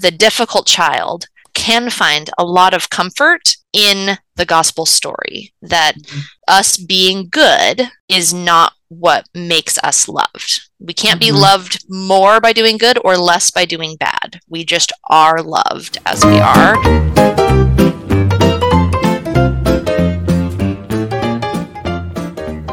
the 0.00 0.10
difficult 0.10 0.66
child 0.66 1.26
can 1.54 1.88
find 1.88 2.28
a 2.36 2.44
lot 2.44 2.74
of 2.74 2.90
comfort 2.90 3.56
in 3.72 4.18
the 4.36 4.44
gospel 4.44 4.84
story 4.84 5.54
that 5.62 5.94
mm-hmm. 5.96 6.20
us 6.48 6.76
being 6.76 7.28
good 7.30 7.90
is 8.08 8.34
not 8.34 8.74
what 8.88 9.26
makes 9.34 9.78
us 9.78 10.06
loved. 10.06 10.68
We 10.78 10.92
can't 10.92 11.18
mm-hmm. 11.18 11.34
be 11.34 11.40
loved 11.40 11.84
more 11.88 12.40
by 12.40 12.52
doing 12.52 12.76
good 12.76 12.98
or 13.04 13.16
less 13.16 13.50
by 13.50 13.64
doing 13.64 13.96
bad. 13.96 14.40
We 14.48 14.66
just 14.66 14.92
are 15.08 15.42
loved 15.42 15.96
as 16.04 16.22
we 16.24 16.38
are. 16.38 16.76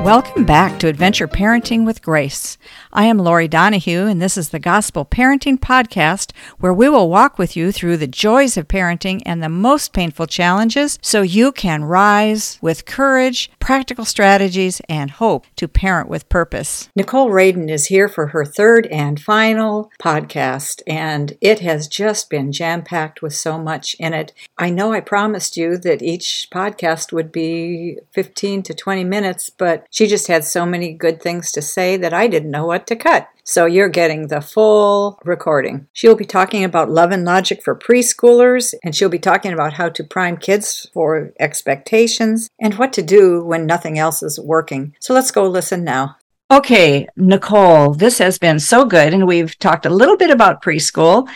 Welcome 0.03 0.43
back 0.43 0.79
to 0.79 0.89
Adventure 0.89 1.29
Parenting 1.29 1.85
with 1.85 2.01
Grace. 2.01 2.57
I 2.95 3.05
am 3.05 3.17
Lori 3.17 3.47
Donahue, 3.47 4.05
and 4.05 4.21
this 4.21 4.37
is 4.37 4.49
the 4.49 4.59
Gospel 4.59 5.03
Parenting 5.03 5.57
Podcast, 5.57 6.31
where 6.59 6.71
we 6.71 6.87
will 6.89 7.09
walk 7.09 7.39
with 7.39 7.57
you 7.57 7.71
through 7.71 7.97
the 7.97 8.05
joys 8.05 8.55
of 8.55 8.67
parenting 8.67 9.23
and 9.25 9.41
the 9.41 9.49
most 9.49 9.93
painful 9.93 10.27
challenges 10.27 10.99
so 11.01 11.23
you 11.23 11.51
can 11.51 11.85
rise 11.85 12.59
with 12.61 12.85
courage, 12.85 13.49
practical 13.59 14.05
strategies, 14.05 14.79
and 14.87 15.09
hope 15.09 15.47
to 15.55 15.67
parent 15.67 16.07
with 16.07 16.29
purpose. 16.29 16.87
Nicole 16.95 17.31
Raden 17.31 17.67
is 17.67 17.87
here 17.87 18.07
for 18.07 18.27
her 18.27 18.45
third 18.45 18.85
and 18.91 19.19
final 19.19 19.89
podcast, 19.99 20.83
and 20.85 21.35
it 21.41 21.61
has 21.61 21.87
just 21.87 22.29
been 22.29 22.51
jam 22.51 22.83
packed 22.83 23.23
with 23.23 23.33
so 23.33 23.57
much 23.57 23.95
in 23.97 24.13
it. 24.13 24.33
I 24.59 24.69
know 24.69 24.93
I 24.93 24.99
promised 24.99 25.57
you 25.57 25.79
that 25.79 26.03
each 26.03 26.47
podcast 26.53 27.11
would 27.11 27.31
be 27.31 27.97
15 28.11 28.61
to 28.61 28.75
20 28.75 29.03
minutes, 29.03 29.49
but 29.49 29.87
she 29.89 30.05
just 30.05 30.27
had 30.27 30.43
so 30.43 30.63
many 30.63 30.93
good 30.93 31.23
things 31.23 31.51
to 31.53 31.61
say 31.63 31.97
that 31.97 32.13
I 32.13 32.27
didn't 32.27 32.51
know 32.51 32.67
what 32.67 32.82
to 32.87 32.95
cut. 32.95 33.27
So 33.43 33.65
you're 33.65 33.89
getting 33.89 34.27
the 34.27 34.41
full 34.41 35.19
recording. 35.25 35.87
She'll 35.91 36.15
be 36.15 36.25
talking 36.25 36.63
about 36.63 36.89
love 36.89 37.11
and 37.11 37.25
logic 37.25 37.61
for 37.61 37.75
preschoolers, 37.77 38.73
and 38.83 38.95
she'll 38.95 39.09
be 39.09 39.19
talking 39.19 39.51
about 39.51 39.73
how 39.73 39.89
to 39.89 40.03
prime 40.03 40.37
kids 40.37 40.89
for 40.93 41.33
expectations 41.39 42.49
and 42.59 42.75
what 42.75 42.93
to 42.93 43.01
do 43.01 43.43
when 43.43 43.65
nothing 43.65 43.99
else 43.99 44.23
is 44.23 44.39
working. 44.39 44.95
So 44.99 45.13
let's 45.13 45.31
go 45.31 45.47
listen 45.47 45.83
now. 45.83 46.15
Okay, 46.51 47.07
Nicole, 47.15 47.93
this 47.93 48.19
has 48.19 48.37
been 48.37 48.59
so 48.59 48.85
good, 48.85 49.13
and 49.13 49.25
we've 49.25 49.57
talked 49.59 49.85
a 49.85 49.89
little 49.89 50.17
bit 50.17 50.29
about 50.29 50.61
preschool 50.61 51.27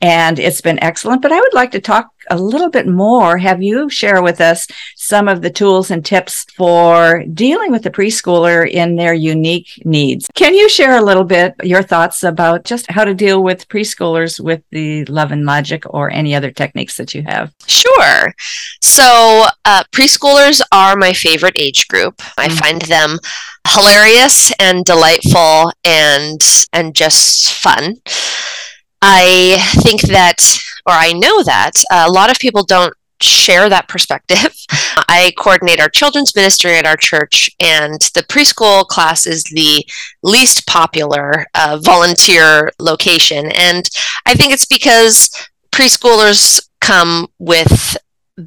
and 0.00 0.38
it's 0.38 0.60
been 0.60 0.82
excellent. 0.82 1.22
But 1.22 1.32
I 1.32 1.40
would 1.40 1.54
like 1.54 1.70
to 1.72 1.80
talk 1.80 2.10
a 2.30 2.38
little 2.38 2.70
bit 2.70 2.86
more. 2.86 3.38
Have 3.38 3.62
you 3.62 3.88
share 3.88 4.22
with 4.22 4.40
us 4.40 4.66
some 4.96 5.28
of 5.28 5.42
the 5.42 5.50
tools 5.50 5.90
and 5.90 6.04
tips 6.04 6.44
for 6.56 7.24
dealing 7.32 7.70
with 7.70 7.82
the 7.82 7.90
preschooler 7.90 8.68
in 8.68 8.96
their 8.96 9.14
unique 9.14 9.68
needs? 9.84 10.28
Can 10.34 10.54
you 10.54 10.68
share 10.68 10.96
a 10.96 11.04
little 11.04 11.24
bit 11.24 11.54
your 11.62 11.82
thoughts 11.82 12.24
about 12.24 12.64
just 12.64 12.90
how 12.90 13.04
to 13.04 13.14
deal 13.14 13.42
with 13.42 13.68
preschoolers 13.68 14.40
with 14.40 14.62
the 14.70 15.04
love 15.06 15.32
and 15.32 15.44
logic 15.44 15.84
or 15.86 16.10
any 16.10 16.34
other 16.34 16.50
techniques 16.50 16.96
that 16.96 17.14
you 17.14 17.22
have? 17.22 17.52
Sure. 17.66 18.34
So, 18.80 19.46
uh, 19.64 19.84
preschoolers 19.92 20.60
are 20.72 20.96
my 20.96 21.12
favorite 21.12 21.56
age 21.56 21.88
group. 21.88 22.20
I 22.36 22.48
mm. 22.48 22.58
find 22.58 22.82
them 22.82 23.18
hilarious 23.68 24.52
and 24.58 24.84
delightful 24.84 25.72
and 25.84 26.40
and 26.72 26.94
just 26.94 27.52
fun. 27.52 27.96
I 29.08 29.58
think 29.82 30.02
that, 30.02 30.42
or 30.84 30.92
I 30.92 31.12
know 31.12 31.44
that, 31.44 31.74
a 31.92 32.10
lot 32.10 32.28
of 32.28 32.40
people 32.40 32.64
don't 32.64 32.92
share 33.20 33.68
that 33.68 33.86
perspective. 33.86 34.52
I 35.08 35.32
coordinate 35.38 35.80
our 35.80 35.88
children's 35.88 36.34
ministry 36.34 36.76
at 36.76 36.86
our 36.86 36.96
church, 36.96 37.48
and 37.60 38.00
the 38.14 38.24
preschool 38.28 38.84
class 38.84 39.24
is 39.24 39.44
the 39.44 39.86
least 40.24 40.66
popular 40.66 41.46
uh, 41.54 41.78
volunteer 41.80 42.72
location. 42.80 43.52
And 43.52 43.88
I 44.26 44.34
think 44.34 44.52
it's 44.52 44.66
because 44.66 45.30
preschoolers 45.70 46.68
come 46.80 47.28
with 47.38 47.96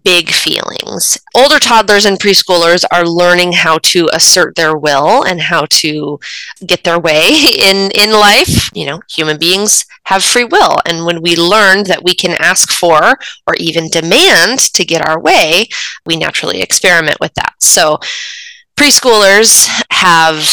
big 0.04 0.30
feelings. 0.30 1.18
Older 1.36 1.60
toddlers 1.60 2.06
and 2.06 2.20
preschoolers 2.20 2.84
are 2.92 3.06
learning 3.06 3.54
how 3.54 3.80
to 3.84 4.08
assert 4.14 4.56
their 4.56 4.78
will 4.78 5.24
and 5.24 5.42
how 5.42 5.66
to 5.70 6.20
get 6.66 6.84
their 6.84 7.00
way 7.00 7.30
in 7.60 7.92
in 7.92 8.12
life. 8.12 8.70
You 8.74 8.86
know, 8.86 9.02
human 9.10 9.38
beings 9.38 9.86
have 10.06 10.24
free 10.24 10.46
will 10.46 10.78
and 10.86 11.06
when 11.06 11.22
we 11.22 11.36
learn 11.36 11.84
that 11.84 12.04
we 12.04 12.16
can 12.16 12.36
ask 12.40 12.72
for 12.72 13.18
or 13.46 13.56
even 13.58 13.90
demand 13.90 14.60
to 14.74 14.84
get 14.84 15.08
our 15.08 15.20
way, 15.20 15.68
we 16.06 16.16
naturally 16.16 16.62
experiment 16.62 17.18
with 17.20 17.34
that. 17.36 17.54
So 17.60 18.00
preschoolers 18.76 19.68
have 19.92 20.48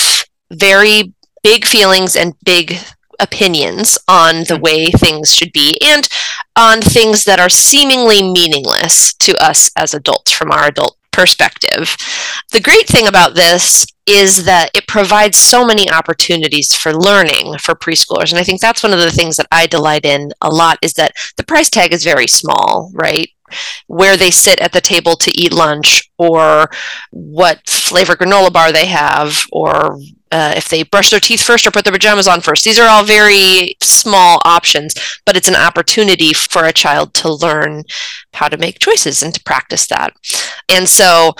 very 0.50 1.14
big 1.42 1.64
feelings 1.64 2.16
and 2.16 2.34
big 2.44 2.78
opinions 3.20 3.98
on 4.08 4.40
the 4.40 4.54
mm-hmm. 4.54 4.62
way 4.62 4.90
things 4.90 5.34
should 5.34 5.52
be 5.52 5.78
and 5.82 6.08
on 6.56 6.80
things 6.80 7.24
that 7.24 7.40
are 7.40 7.48
seemingly 7.48 8.22
meaningless 8.22 9.14
to 9.14 9.36
us 9.42 9.70
as 9.76 9.94
adults 9.94 10.32
from 10.32 10.50
our 10.50 10.66
adult 10.66 10.96
perspective. 11.12 11.96
The 12.52 12.60
great 12.60 12.86
thing 12.86 13.06
about 13.06 13.34
this 13.34 13.86
is 14.06 14.44
that 14.44 14.70
it 14.74 14.86
provides 14.86 15.36
so 15.36 15.66
many 15.66 15.90
opportunities 15.90 16.74
for 16.74 16.94
learning 16.94 17.58
for 17.58 17.74
preschoolers 17.74 18.30
and 18.30 18.38
i 18.38 18.44
think 18.44 18.60
that's 18.60 18.84
one 18.84 18.92
of 18.92 19.00
the 19.00 19.10
things 19.10 19.36
that 19.36 19.48
i 19.50 19.66
delight 19.66 20.04
in 20.04 20.30
a 20.42 20.48
lot 20.48 20.78
is 20.80 20.92
that 20.92 21.12
the 21.36 21.44
price 21.44 21.68
tag 21.68 21.92
is 21.92 22.04
very 22.04 22.28
small 22.28 22.90
right 22.94 23.30
where 23.86 24.16
they 24.16 24.30
sit 24.30 24.60
at 24.60 24.72
the 24.72 24.80
table 24.80 25.16
to 25.16 25.30
eat 25.38 25.52
lunch 25.52 26.10
or 26.18 26.70
what 27.10 27.68
flavor 27.68 28.14
granola 28.14 28.52
bar 28.52 28.72
they 28.72 28.86
have 28.86 29.44
or 29.52 29.98
uh, 30.32 30.54
if 30.56 30.68
they 30.68 30.82
brush 30.82 31.10
their 31.10 31.20
teeth 31.20 31.42
first 31.42 31.66
or 31.66 31.70
put 31.70 31.84
their 31.84 31.92
pajamas 31.92 32.26
on 32.26 32.40
first. 32.40 32.64
These 32.64 32.78
are 32.78 32.88
all 32.88 33.04
very 33.04 33.76
small 33.80 34.40
options, 34.44 34.94
but 35.24 35.36
it's 35.36 35.48
an 35.48 35.54
opportunity 35.54 36.32
for 36.32 36.64
a 36.64 36.72
child 36.72 37.14
to 37.14 37.32
learn 37.32 37.84
how 38.32 38.48
to 38.48 38.56
make 38.56 38.78
choices 38.78 39.22
and 39.22 39.32
to 39.34 39.42
practice 39.44 39.86
that. 39.86 40.12
And 40.68 40.88
so, 40.88 41.34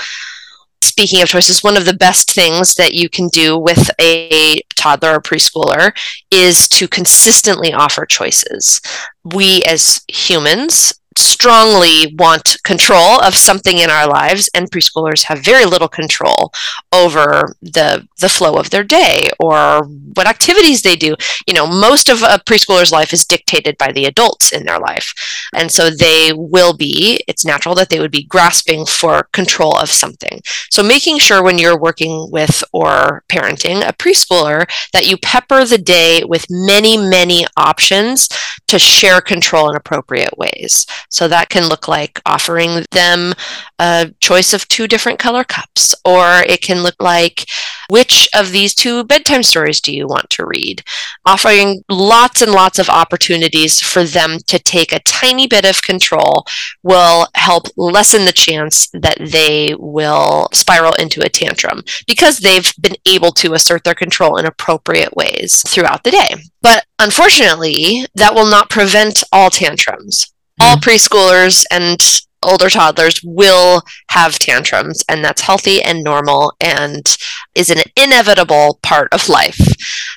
speaking 0.83 1.21
of 1.21 1.29
choices, 1.29 1.63
one 1.63 1.77
of 1.77 1.85
the 1.85 1.95
best 1.95 2.33
things 2.33 2.75
that 2.77 2.95
you 2.95 3.09
can 3.09 3.29
do 3.29 3.59
with 3.59 3.91
a 4.01 4.61
toddler 4.77 5.15
or 5.15 5.21
preschooler 5.21 5.97
is 6.31 6.69
to 6.69 6.87
consistently 6.87 7.73
offer 7.73 8.07
choices. 8.07 8.81
We 9.25 9.65
as 9.65 10.01
humans 10.09 10.95
strongly 11.19 12.15
want 12.19 12.57
control 12.65 13.21
of 13.21 13.35
something 13.35 13.79
in 13.79 13.91
our 13.91 14.09
lives 14.09 14.49
and 14.55 14.71
preschoolers 14.71 15.23
have 15.25 15.39
very 15.45 15.65
little 15.65 15.89
control 15.89 16.53
over 16.93 17.55
the 17.63 18.07
the 18.21 18.29
flow 18.29 18.57
of 18.57 18.71
their 18.71 18.85
day 18.85 19.29
or 19.41 19.85
what 20.15 20.27
activities 20.27 20.83
they 20.83 20.97
do. 20.97 21.15
You 21.47 21.55
know 21.55 21.67
most 21.67 22.09
of 22.09 22.23
a 22.23 22.41
preschooler's 22.47 22.93
life 22.93 23.13
is 23.13 23.25
dictated 23.25 23.79
by 23.79 23.93
the 23.93 24.05
adults 24.05 24.53
in 24.53 24.65
their 24.65 24.79
life 24.79 25.13
and 25.55 25.71
so 25.71 25.91
they 25.91 26.33
will 26.35 26.77
be 26.77 27.21
it's 27.29 27.45
natural 27.45 27.75
that 27.75 27.91
they 27.91 28.01
would 28.01 28.11
be 28.11 28.25
grasping 28.25 28.87
for 28.87 29.29
control 29.33 29.77
of 29.77 29.91
something. 29.91 30.41
So 30.71 30.83
making 30.83 31.19
sure 31.19 31.43
when 31.43 31.59
you're 31.59 31.79
working 31.79 32.31
with 32.31 32.63
or 32.73 33.25
parenting 33.29 33.87
a 33.87 33.93
preschooler 33.93 34.69
that 34.93 35.07
you 35.07 35.17
pepper 35.19 35.65
the 35.65 35.79
day 35.79 36.23
with 36.25 36.47
many 36.51 36.97
many 36.97 37.47
options 37.57 38.29
to 38.69 38.79
share 38.79 39.21
control 39.21 39.71
in 39.71 39.77
appropriate 39.77 40.37
ways 40.37 40.87
so 41.17 41.29
that 41.29 41.49
can 41.49 41.67
look 41.67 41.89
like 41.89 42.21
offering 42.27 42.85
them 42.91 43.33
a 43.79 44.13
choice 44.21 44.53
of 44.53 44.69
two 44.69 44.87
different 44.87 45.19
color 45.19 45.45
cups, 45.45 45.95
or 46.05 46.43
it 46.47 46.61
can 46.61 46.83
look 46.83 47.03
like 47.03 47.47
which 47.89 48.29
of 48.35 48.53
these 48.53 48.75
two 48.75 49.03
bedtime 49.05 49.43
stories 49.43 49.81
do 49.81 49.95
you 49.95 50.07
want 50.07 50.29
to 50.29 50.45
read? 50.45 50.83
Offering 51.25 51.83
lots 51.89 52.43
and 52.43 52.53
lots 52.53 52.79
of 52.79 52.91
opportunities 52.91 53.81
for 53.81 54.05
them 54.05 54.39
to 54.47 54.59
take 54.59 54.93
a 54.93 55.01
tiny 55.01 55.47
bit 55.47 55.65
of 55.65 55.81
control 55.81 56.45
will 56.83 57.29
help 57.35 57.65
lessen 57.79 58.27
the 58.27 58.33
chance 58.33 58.89
that 58.93 59.17
they 59.19 59.75
will 59.79 60.49
spiral 60.53 60.93
into 60.99 61.25
a 61.25 61.31
tantrum 61.31 61.83
because 62.07 62.39
they've 62.39 62.75
been 62.79 62.97
able 63.07 63.31
to 63.33 63.55
assert 63.55 63.85
their 63.85 63.95
control 63.95 64.37
in 64.37 64.45
appropriate 64.45 65.17
ways 65.17 65.63
throughout 65.67 66.05
the 66.05 66.11
day. 66.11 66.35
But 66.61 66.85
unfortunately, 66.99 68.07
that 68.17 68.35
will 68.35 68.51
not 68.51 68.69
prevent 68.69 69.25
all 69.33 69.49
tantrums 69.49 70.33
all 70.61 70.77
mm-hmm. 70.77 70.89
preschoolers 70.89 71.65
and 71.71 72.01
older 72.43 72.71
toddlers 72.71 73.21
will 73.25 73.83
have 74.11 74.39
tantrums 74.39 75.05
and 75.09 75.25
that's 75.25 75.43
healthy 75.43 75.83
and 75.83 76.03
normal 76.03 76.53
and 76.61 77.17
is 77.55 77.71
an 77.71 77.81
inevitable 77.97 78.79
part 78.83 79.13
of 79.13 79.29
life. 79.29 79.59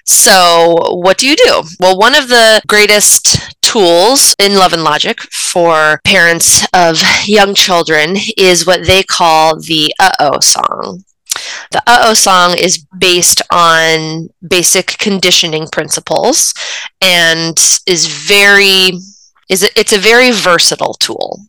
So, 0.06 0.76
what 0.92 1.18
do 1.18 1.28
you 1.28 1.36
do? 1.36 1.64
Well, 1.80 1.98
one 1.98 2.16
of 2.16 2.28
the 2.28 2.62
greatest 2.68 3.38
tools 3.62 4.36
in 4.40 4.56
Love 4.56 4.74
and 4.74 4.84
Logic 4.84 5.20
for 5.32 6.02
parents 6.04 6.66
of 6.74 7.02
young 7.26 7.54
children 7.56 8.16
is 8.38 8.66
what 8.66 8.86
they 8.86 9.04
call 9.04 9.60
the 9.60 9.94
uh 10.00 10.12
oh 10.20 10.40
song. 10.40 11.04
The 11.72 11.82
uh 11.86 12.06
oh 12.06 12.14
song 12.14 12.56
is 12.58 12.86
based 12.98 13.42
on 13.52 14.30
basic 14.48 14.98
conditioning 14.98 15.68
principles 15.72 16.54
and 17.02 17.58
is 17.86 18.08
very 18.08 18.94
is 19.50 19.64
it, 19.64 19.72
it's 19.76 19.94
a 19.94 19.98
very 19.98 20.32
versatile 20.32 20.94
tool. 20.94 21.42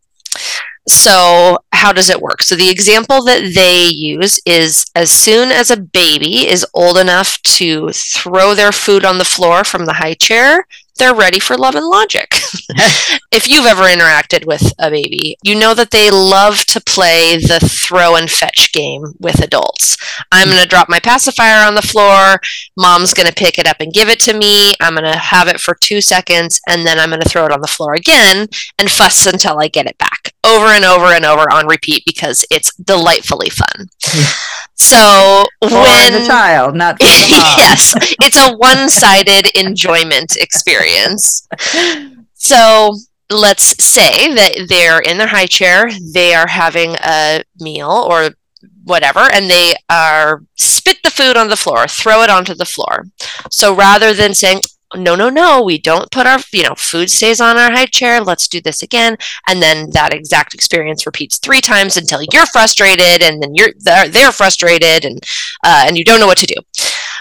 So, 0.89 1.59
how 1.73 1.93
does 1.93 2.11
it 2.11 2.21
work? 2.21 2.43
So, 2.43 2.57
the 2.57 2.71
example 2.71 3.23
that 3.25 3.53
they 3.55 3.85
use 3.85 4.41
is 4.45 4.85
as 4.97 5.13
soon 5.13 5.51
as 5.51 5.71
a 5.71 5.77
baby 5.77 6.49
is 6.49 6.67
old 6.75 6.99
enough 6.99 7.41
to 7.43 7.91
throw 7.91 8.55
their 8.55 8.73
food 8.73 9.05
on 9.05 9.19
the 9.19 9.25
floor 9.25 9.63
from 9.63 9.85
the 9.85 9.93
high 9.93 10.15
chair, 10.15 10.67
they're 11.01 11.15
ready 11.15 11.41
for 11.41 11.57
love 11.57 11.75
and 11.75 11.87
logic. 11.87 12.31
if 13.33 13.49
you've 13.49 13.67
ever 13.67 13.83
interacted 13.83 14.47
with 14.47 14.73
a 14.79 14.91
baby, 14.91 15.37
you 15.43 15.59
know 15.59 15.75
that 15.75 15.91
they 15.91 16.11
love 16.11 16.65
to 16.67 16.81
play 16.81 17.37
the 17.37 17.59
throw 17.61 18.15
and 18.15 18.31
fetch 18.31 18.73
game 18.73 19.15
with 19.19 19.43
adults. 19.43 19.97
I'm 20.31 20.49
going 20.49 20.63
to 20.63 20.69
drop 20.69 20.89
my 20.89 21.01
pacifier 21.01 21.67
on 21.67 21.75
the 21.75 21.83
floor. 21.83 22.41
Mom's 22.77 23.15
going 23.15 23.27
to 23.27 23.35
pick 23.35 23.59
it 23.59 23.67
up 23.67 23.79
and 23.81 23.93
give 23.93 24.09
it 24.09 24.21
to 24.21 24.37
me. 24.37 24.75
I'm 24.81 24.95
going 24.95 25.11
to 25.11 25.19
have 25.19 25.49
it 25.49 25.61
for 25.61 25.75
two 25.75 26.01
seconds 26.01 26.61
and 26.69 26.87
then 26.87 26.99
I'm 26.99 27.09
going 27.09 27.23
to 27.23 27.29
throw 27.29 27.47
it 27.47 27.53
on 27.53 27.61
the 27.61 27.67
floor 27.67 27.95
again 27.95 28.47
and 28.79 28.91
fuss 28.91 29.27
until 29.27 29.59
I 29.59 29.69
get 29.69 29.87
it 29.87 29.99
back 29.99 30.35
over 30.45 30.67
and 30.67 30.85
over 30.85 31.07
and 31.07 31.25
over 31.25 31.45
on 31.53 31.67
repeat 31.67 32.03
because 32.07 32.45
it's 32.51 32.75
delightfully 32.77 33.51
fun. 33.51 33.89
So 34.81 35.45
for 35.63 35.69
when 35.69 36.13
the 36.15 36.27
child, 36.27 36.75
not 36.75 36.99
the 36.99 37.05
yes, 37.59 37.95
it's 38.23 38.39
a 38.39 38.57
one-sided 38.57 39.51
enjoyment 39.55 40.39
experience. 40.39 41.47
So 42.33 42.97
let's 43.29 43.75
say 43.85 44.35
that 44.35 44.67
they're 44.71 45.01
in 45.01 45.19
their 45.19 45.27
high 45.27 45.47
chair, 45.47 45.91
they 46.15 46.35
are 46.35 46.47
having 46.47 46.97
a 47.05 47.43
meal 47.61 47.91
or 47.91 48.31
whatever, 48.85 49.21
and 49.21 49.51
they 49.51 49.75
are 49.91 50.45
spit 50.57 50.97
the 51.05 51.11
food 51.11 51.37
on 51.37 51.49
the 51.49 51.57
floor, 51.57 51.87
throw 51.87 52.23
it 52.23 52.31
onto 52.31 52.55
the 52.55 52.65
floor. 52.65 53.05
So 53.51 53.75
rather 53.75 54.15
than 54.15 54.35
saying, 54.35 54.63
no, 54.97 55.15
no, 55.15 55.29
no, 55.29 55.63
we 55.63 55.79
don't 55.79 56.11
put 56.11 56.27
our, 56.27 56.39
you 56.53 56.65
know, 56.65 56.75
food 56.77 57.11
stays 57.11 57.41
on 57.41 57.57
our 57.57 57.71
high 57.71 57.87
chair. 57.87 58.21
Let's 58.21 58.49
do 58.49 58.61
this 58.61 58.83
again. 58.83 59.17
And 59.47 59.63
then 59.63 59.91
that 59.91 60.13
exact 60.13 60.55
experience 60.55 61.07
repeats 61.07 61.39
three 61.39 61.61
times 61.61 61.97
until 61.97 62.23
you're 62.33 62.47
frustrated 62.47 63.23
and 63.23 63.43
then 63.43 63.55
you're, 63.55 63.71
they're, 63.79 64.09
they're 64.09 64.33
frustrated 64.33 65.05
and, 65.05 65.21
uh, 65.65 65.85
and 65.87 65.97
you 65.97 66.05
don't 66.05 66.21
know 66.21 66.27
what 66.27 66.39
to 66.39 66.47
do. 66.47 66.55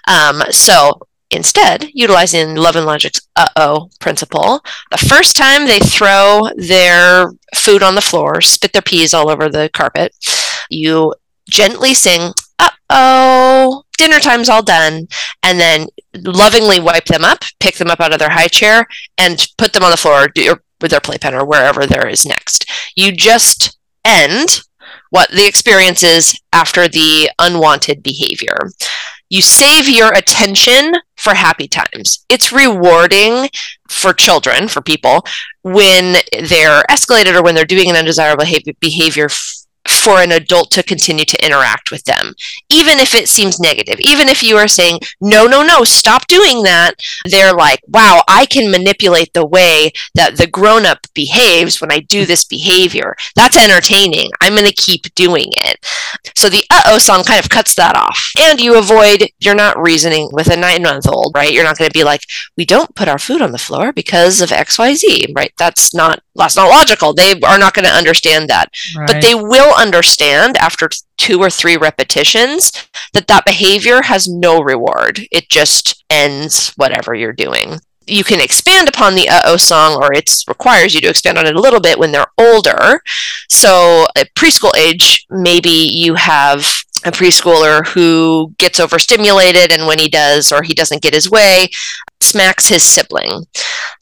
Um, 0.07 0.41
so 0.49 0.99
instead, 1.31 1.89
utilizing 1.93 2.55
Love 2.55 2.75
and 2.75 2.85
Logic's 2.85 3.21
uh-oh 3.35 3.89
principle, 3.99 4.63
the 4.91 4.97
first 4.97 5.35
time 5.35 5.65
they 5.65 5.79
throw 5.79 6.49
their 6.55 7.31
food 7.55 7.83
on 7.83 7.95
the 7.95 8.01
floor, 8.01 8.41
spit 8.41 8.73
their 8.73 8.81
peas 8.81 9.13
all 9.13 9.29
over 9.29 9.47
the 9.49 9.69
carpet, 9.73 10.15
you 10.69 11.13
gently 11.47 11.93
sing, 11.93 12.31
uh-oh, 12.57 13.83
dinner 13.99 14.19
time's 14.19 14.49
all 14.49 14.63
done, 14.63 15.07
and 15.43 15.59
then 15.59 15.87
lovingly 16.15 16.79
wipe 16.79 17.05
them 17.05 17.25
up, 17.25 17.43
pick 17.59 17.75
them 17.75 17.89
up 17.89 17.99
out 17.99 18.13
of 18.13 18.19
their 18.19 18.29
high 18.29 18.47
chair, 18.47 18.87
and 19.17 19.45
put 19.57 19.73
them 19.73 19.83
on 19.83 19.91
the 19.91 19.97
floor 19.97 20.23
or 20.23 20.59
with 20.81 20.91
their 20.91 21.01
playpen 21.01 21.33
or 21.33 21.45
wherever 21.45 21.85
there 21.85 22.07
is 22.07 22.25
next. 22.25 22.65
You 22.95 23.11
just 23.11 23.77
end 24.05 24.61
what 25.09 25.29
the 25.31 25.45
experience 25.45 26.01
is 26.01 26.39
after 26.53 26.87
the 26.87 27.29
unwanted 27.39 28.01
behavior. 28.01 28.57
You 29.29 29.41
save 29.41 29.89
your 29.89 30.13
attention 30.13 30.93
for 31.17 31.33
happy 31.33 31.67
times. 31.67 32.25
It's 32.29 32.51
rewarding 32.51 33.49
for 33.89 34.13
children, 34.13 34.67
for 34.69 34.81
people, 34.81 35.25
when 35.61 36.13
they're 36.31 36.83
escalated 36.89 37.35
or 37.35 37.43
when 37.43 37.53
they're 37.53 37.65
doing 37.65 37.89
an 37.89 37.97
undesirable 37.97 38.45
behavior 38.79 39.27
for 39.87 40.21
an 40.21 40.31
adult 40.31 40.71
to 40.71 40.83
continue 40.83 41.25
to 41.25 41.45
interact 41.45 41.91
with 41.91 42.03
them, 42.03 42.33
even 42.69 42.99
if 42.99 43.15
it 43.15 43.29
seems 43.29 43.59
negative. 43.59 43.99
Even 43.99 44.27
if 44.27 44.43
you 44.43 44.57
are 44.57 44.67
saying, 44.67 44.99
no, 45.21 45.47
no, 45.47 45.63
no, 45.63 45.83
stop 45.83 46.27
doing 46.27 46.63
that, 46.63 46.93
they're 47.25 47.53
like, 47.53 47.79
wow, 47.87 48.21
I 48.27 48.45
can 48.45 48.71
manipulate 48.71 49.33
the 49.33 49.45
way 49.45 49.91
that 50.15 50.37
the 50.37 50.47
grown 50.47 50.85
up 50.85 50.99
behaves 51.13 51.81
when 51.81 51.91
I 51.91 51.99
do 51.99 52.25
this 52.25 52.43
behavior. 52.43 53.15
That's 53.35 53.57
entertaining. 53.57 54.31
I'm 54.41 54.55
going 54.55 54.67
to 54.67 54.73
keep 54.73 55.13
doing 55.15 55.47
it. 55.47 55.85
So 56.35 56.49
the 56.49 56.63
uh 56.71 56.83
oh 56.87 56.97
song 56.97 57.23
kind 57.23 57.39
of 57.43 57.49
cuts 57.49 57.75
that 57.75 57.95
off. 57.95 58.31
And 58.39 58.59
you 58.59 58.77
avoid, 58.77 59.29
you're 59.39 59.55
not 59.55 59.81
reasoning 59.81 60.29
with 60.31 60.47
a 60.47 60.57
nine 60.57 60.83
month 60.83 61.07
old, 61.07 61.33
right? 61.35 61.51
You're 61.51 61.63
not 61.63 61.77
going 61.77 61.89
to 61.89 61.97
be 61.97 62.03
like, 62.03 62.21
we 62.57 62.65
don't 62.65 62.95
put 62.95 63.07
our 63.07 63.19
food 63.19 63.41
on 63.41 63.51
the 63.51 63.57
floor 63.57 63.91
because 63.91 64.41
of 64.41 64.49
XYZ, 64.49 65.35
right? 65.35 65.53
That's 65.57 65.93
not, 65.93 66.21
that's 66.39 66.55
not 66.55 66.69
logical. 66.69 67.13
They 67.13 67.39
are 67.41 67.57
not 67.57 67.73
going 67.73 67.85
to 67.85 67.91
understand 67.91 68.49
that. 68.49 68.69
Right. 68.95 69.07
But 69.07 69.21
they 69.21 69.35
will 69.35 69.73
understand 69.75 70.57
after 70.57 70.89
two 71.17 71.39
or 71.39 71.49
three 71.49 71.77
repetitions 71.77 72.71
that 73.13 73.27
that 73.27 73.45
behavior 73.45 74.01
has 74.03 74.27
no 74.27 74.61
reward. 74.61 75.21
It 75.31 75.49
just 75.49 76.03
ends 76.09 76.73
whatever 76.75 77.13
you're 77.13 77.33
doing. 77.33 77.79
You 78.07 78.23
can 78.23 78.41
expand 78.41 78.89
upon 78.89 79.13
the 79.13 79.29
uh 79.29 79.41
oh 79.45 79.57
song, 79.57 80.01
or 80.01 80.11
it 80.13 80.31
requires 80.47 80.95
you 80.95 81.01
to 81.01 81.09
expand 81.09 81.37
on 81.37 81.45
it 81.45 81.55
a 81.55 81.61
little 81.61 81.79
bit 81.79 81.99
when 81.99 82.11
they're 82.11 82.25
older. 82.39 83.01
So, 83.49 84.07
at 84.17 84.33
preschool 84.33 84.75
age, 84.75 85.27
maybe 85.29 85.69
you 85.69 86.15
have 86.15 86.61
a 87.05 87.11
preschooler 87.11 87.85
who 87.85 88.53
gets 88.57 88.79
overstimulated, 88.79 89.71
and 89.71 89.85
when 89.85 89.99
he 89.99 90.09
does 90.09 90.51
or 90.51 90.63
he 90.63 90.73
doesn't 90.73 91.03
get 91.03 91.13
his 91.13 91.29
way, 91.29 91.69
smacks 92.21 92.67
his 92.67 92.83
sibling. 92.83 93.45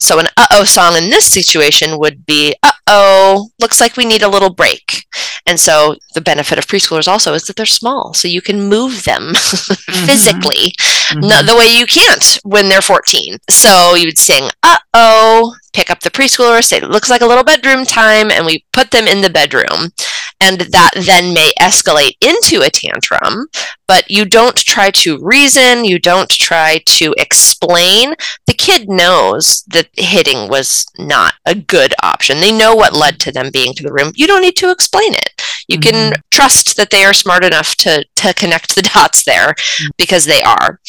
So, 0.00 0.18
an 0.18 0.26
uh 0.36 0.46
oh 0.52 0.64
song 0.64 0.96
in 0.96 1.10
this 1.10 1.30
situation 1.30 1.98
would 1.98 2.24
be, 2.26 2.54
uh 2.62 2.72
oh, 2.86 3.50
looks 3.58 3.80
like 3.80 3.96
we 3.96 4.04
need 4.04 4.22
a 4.22 4.28
little 4.28 4.50
break. 4.50 5.04
And 5.46 5.58
so, 5.58 5.96
the 6.14 6.20
benefit 6.20 6.58
of 6.58 6.66
preschoolers 6.66 7.08
also 7.08 7.34
is 7.34 7.44
that 7.44 7.56
they're 7.56 7.66
small, 7.66 8.14
so 8.14 8.28
you 8.28 8.42
can 8.42 8.68
move 8.68 9.04
them 9.04 9.22
mm-hmm. 9.32 10.06
physically, 10.06 10.74
mm-hmm. 10.78 11.20
not 11.20 11.46
the 11.46 11.56
way 11.56 11.66
you 11.66 11.86
can't 11.86 12.38
when 12.44 12.68
they're 12.68 12.82
14. 12.82 13.38
So, 13.50 13.94
you 13.94 14.06
would 14.06 14.18
sing, 14.18 14.50
uh 14.62 14.78
oh, 14.94 15.54
pick 15.72 15.90
up 15.90 16.00
the 16.00 16.10
preschooler, 16.10 16.62
say, 16.62 16.78
it 16.78 16.90
looks 16.90 17.10
like 17.10 17.20
a 17.20 17.26
little 17.26 17.44
bedroom 17.44 17.84
time, 17.84 18.30
and 18.30 18.44
we 18.46 18.64
put 18.72 18.90
them 18.90 19.06
in 19.06 19.20
the 19.20 19.30
bedroom. 19.30 19.90
And 20.40 20.60
that 20.60 20.90
then 20.94 21.34
may 21.34 21.52
escalate 21.60 22.16
into 22.20 22.62
a 22.62 22.70
tantrum, 22.70 23.48
but 23.88 24.08
you 24.10 24.24
don't 24.24 24.56
try 24.56 24.90
to 24.90 25.18
reason, 25.20 25.84
you 25.84 25.98
don't 25.98 26.30
try 26.30 26.80
to 26.86 27.14
explain. 27.18 28.14
The 28.46 28.54
kid 28.54 28.88
knows 28.88 29.64
that 29.68 29.88
hitting 29.96 30.48
was 30.48 30.86
not 30.98 31.34
a 31.44 31.54
good 31.54 31.94
option. 32.02 32.40
They 32.40 32.52
know 32.52 32.74
what 32.74 32.92
led 32.92 33.18
to 33.20 33.32
them 33.32 33.50
being 33.52 33.74
to 33.74 33.82
the 33.82 33.92
room. 33.92 34.12
You 34.14 34.26
don't 34.26 34.42
need 34.42 34.56
to 34.56 34.70
explain 34.70 35.14
it. 35.14 35.42
You 35.68 35.78
mm-hmm. 35.78 36.12
can 36.12 36.22
trust 36.30 36.76
that 36.76 36.90
they 36.90 37.04
are 37.04 37.14
smart 37.14 37.44
enough 37.44 37.74
to, 37.76 38.04
to 38.16 38.34
connect 38.34 38.74
the 38.74 38.82
dots 38.94 39.24
there 39.24 39.54
because 39.96 40.24
they 40.24 40.42
are. 40.42 40.80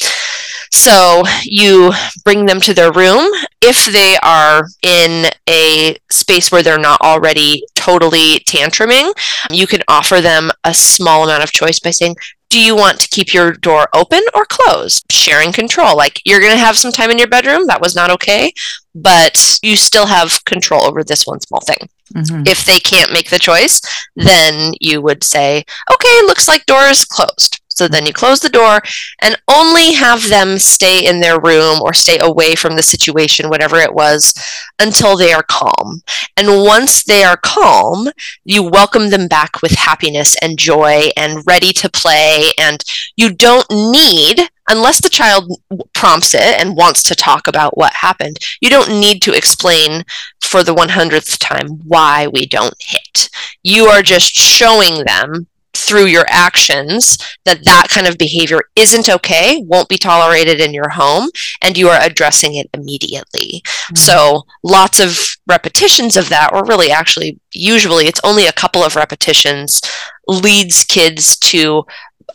So 0.71 1.23
you 1.43 1.91
bring 2.23 2.45
them 2.45 2.59
to 2.61 2.73
their 2.73 2.91
room. 2.91 3.31
If 3.61 3.91
they 3.91 4.17
are 4.23 4.67
in 4.83 5.29
a 5.49 5.97
space 6.09 6.51
where 6.51 6.63
they're 6.63 6.77
not 6.77 7.01
already 7.01 7.63
totally 7.75 8.39
tantruming, 8.47 9.13
you 9.49 9.67
can 9.67 9.81
offer 9.87 10.21
them 10.21 10.51
a 10.63 10.73
small 10.73 11.23
amount 11.23 11.43
of 11.43 11.51
choice 11.51 11.79
by 11.79 11.91
saying, 11.91 12.15
do 12.49 12.59
you 12.59 12.75
want 12.75 12.99
to 12.99 13.07
keep 13.09 13.33
your 13.33 13.51
door 13.51 13.87
open 13.93 14.21
or 14.33 14.43
closed? 14.45 15.05
Sharing 15.11 15.51
control. 15.51 15.95
Like 15.95 16.21
you're 16.25 16.39
going 16.39 16.53
to 16.53 16.57
have 16.57 16.77
some 16.77 16.91
time 16.91 17.11
in 17.11 17.19
your 17.19 17.27
bedroom. 17.27 17.67
That 17.67 17.81
was 17.81 17.95
not 17.95 18.09
okay, 18.11 18.51
but 18.95 19.59
you 19.61 19.75
still 19.75 20.07
have 20.07 20.43
control 20.45 20.83
over 20.83 21.03
this 21.03 21.27
one 21.27 21.39
small 21.41 21.61
thing. 21.61 21.89
Mm-hmm. 22.15 22.43
If 22.47 22.65
they 22.65 22.79
can't 22.79 23.13
make 23.13 23.29
the 23.29 23.37
choice, 23.37 23.81
then 24.15 24.73
you 24.81 24.99
would 25.01 25.23
say, 25.23 25.63
okay, 25.93 26.21
looks 26.23 26.47
like 26.47 26.65
door 26.65 26.85
is 26.85 27.05
closed. 27.05 27.61
So 27.79 27.87
then 27.87 28.05
you 28.05 28.11
close 28.11 28.41
the 28.41 28.49
door 28.49 28.81
and 29.21 29.41
only 29.47 29.93
have 29.93 30.27
them 30.27 30.59
stay 30.59 31.07
in 31.07 31.21
their 31.21 31.39
room 31.39 31.81
or 31.81 31.93
stay 31.93 32.17
away 32.19 32.53
from 32.55 32.75
the 32.75 32.83
situation, 32.83 33.47
whatever 33.47 33.77
it 33.77 33.93
was, 33.93 34.33
until 34.79 35.15
they 35.15 35.31
are 35.31 35.43
calm. 35.43 36.01
And 36.35 36.65
once 36.65 37.05
they 37.05 37.23
are 37.23 37.37
calm, 37.37 38.09
you 38.43 38.63
welcome 38.63 39.11
them 39.11 39.29
back 39.29 39.61
with 39.61 39.71
happiness 39.71 40.35
and 40.41 40.59
joy 40.59 41.11
and 41.15 41.41
ready 41.47 41.71
to 41.71 41.89
play. 41.89 42.51
And 42.59 42.83
you 43.15 43.33
don't 43.33 43.65
need 43.71 44.49
unless 44.67 45.01
the 45.01 45.09
child 45.09 45.49
prompts 45.93 46.35
it 46.35 46.59
and 46.59 46.75
wants 46.75 47.01
to 47.03 47.15
talk 47.15 47.47
about 47.47 47.77
what 47.77 47.93
happened, 47.93 48.39
you 48.59 48.69
don't 48.69 48.99
need 48.99 49.21
to 49.21 49.33
explain 49.33 50.03
for 50.41 50.63
the 50.63 50.75
100th 50.75 51.37
time 51.39 51.79
why 51.87 52.27
we 52.27 52.45
don't 52.45 52.75
hit. 52.79 53.29
You 53.63 53.85
are 53.85 54.01
just 54.01 54.33
showing 54.35 55.05
them 55.05 55.47
through 55.79 56.05
your 56.05 56.25
actions 56.27 57.17
that 57.45 57.63
that 57.65 57.87
kind 57.89 58.07
of 58.07 58.17
behavior 58.17 58.61
isn't 58.75 59.09
okay, 59.09 59.63
won't 59.65 59.89
be 59.89 59.97
tolerated 59.97 60.59
in 60.59 60.73
your 60.73 60.89
home, 60.89 61.29
and 61.61 61.77
you 61.77 61.89
are 61.89 61.99
addressing 62.01 62.55
it 62.55 62.69
immediately. 62.73 63.61
Mm-hmm. 63.63 63.95
So, 63.95 64.43
lots 64.63 64.99
of 64.99 65.17
repetitions 65.47 66.17
of 66.17 66.29
that, 66.29 66.51
or 66.53 66.65
really 66.65 66.91
actually, 66.91 67.39
usually 67.53 68.05
it's 68.05 68.21
only 68.23 68.47
a 68.47 68.53
couple 68.53 68.83
of 68.83 68.95
repetitions, 68.95 69.81
leads 70.27 70.83
kids 70.83 71.37
to 71.37 71.85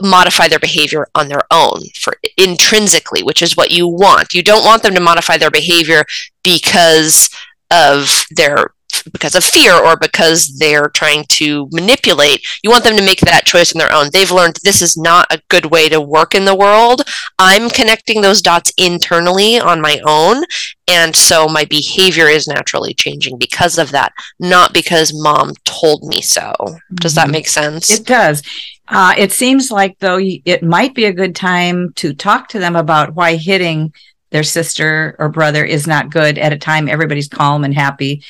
modify 0.00 0.48
their 0.48 0.58
behavior 0.58 1.06
on 1.14 1.28
their 1.28 1.42
own 1.52 1.80
for 1.96 2.16
intrinsically 2.36 3.22
which 3.22 3.42
is 3.42 3.56
what 3.56 3.70
you 3.70 3.86
want 3.86 4.34
you 4.34 4.42
don't 4.42 4.64
want 4.64 4.82
them 4.82 4.92
to 4.92 5.00
modify 5.00 5.38
their 5.38 5.52
behavior 5.52 6.04
because 6.42 7.30
of 7.70 8.24
their 8.32 8.74
because 9.12 9.34
of 9.34 9.44
fear 9.44 9.74
or 9.74 9.96
because 9.96 10.56
they're 10.58 10.88
trying 10.88 11.24
to 11.30 11.68
manipulate. 11.72 12.46
You 12.62 12.70
want 12.70 12.84
them 12.84 12.96
to 12.96 13.04
make 13.04 13.20
that 13.20 13.46
choice 13.46 13.74
on 13.74 13.78
their 13.78 13.92
own. 13.92 14.08
They've 14.12 14.30
learned 14.30 14.58
this 14.62 14.82
is 14.82 14.96
not 14.96 15.26
a 15.30 15.40
good 15.48 15.66
way 15.66 15.88
to 15.88 16.00
work 16.00 16.34
in 16.34 16.44
the 16.44 16.54
world. 16.54 17.02
I'm 17.38 17.70
connecting 17.70 18.20
those 18.20 18.42
dots 18.42 18.72
internally 18.78 19.58
on 19.58 19.80
my 19.80 20.00
own. 20.06 20.44
And 20.86 21.16
so 21.16 21.48
my 21.48 21.64
behavior 21.64 22.26
is 22.26 22.46
naturally 22.46 22.94
changing 22.94 23.38
because 23.38 23.78
of 23.78 23.90
that, 23.92 24.12
not 24.38 24.74
because 24.74 25.12
mom 25.14 25.54
told 25.64 26.04
me 26.04 26.20
so. 26.20 26.52
Does 26.94 27.14
that 27.14 27.24
mm-hmm. 27.24 27.32
make 27.32 27.48
sense? 27.48 27.90
It 27.90 28.06
does. 28.06 28.42
Uh, 28.88 29.14
it 29.16 29.32
seems 29.32 29.70
like, 29.70 29.98
though, 29.98 30.18
it 30.20 30.62
might 30.62 30.94
be 30.94 31.06
a 31.06 31.12
good 31.12 31.34
time 31.34 31.92
to 31.94 32.12
talk 32.12 32.48
to 32.48 32.58
them 32.58 32.76
about 32.76 33.14
why 33.14 33.36
hitting 33.36 33.94
their 34.34 34.42
sister 34.42 35.14
or 35.20 35.28
brother 35.28 35.64
is 35.64 35.86
not 35.86 36.10
good 36.10 36.38
at 36.38 36.52
a 36.52 36.58
time 36.58 36.88
everybody's 36.88 37.28
calm 37.28 37.62
and 37.62 37.72
happy. 37.72 38.20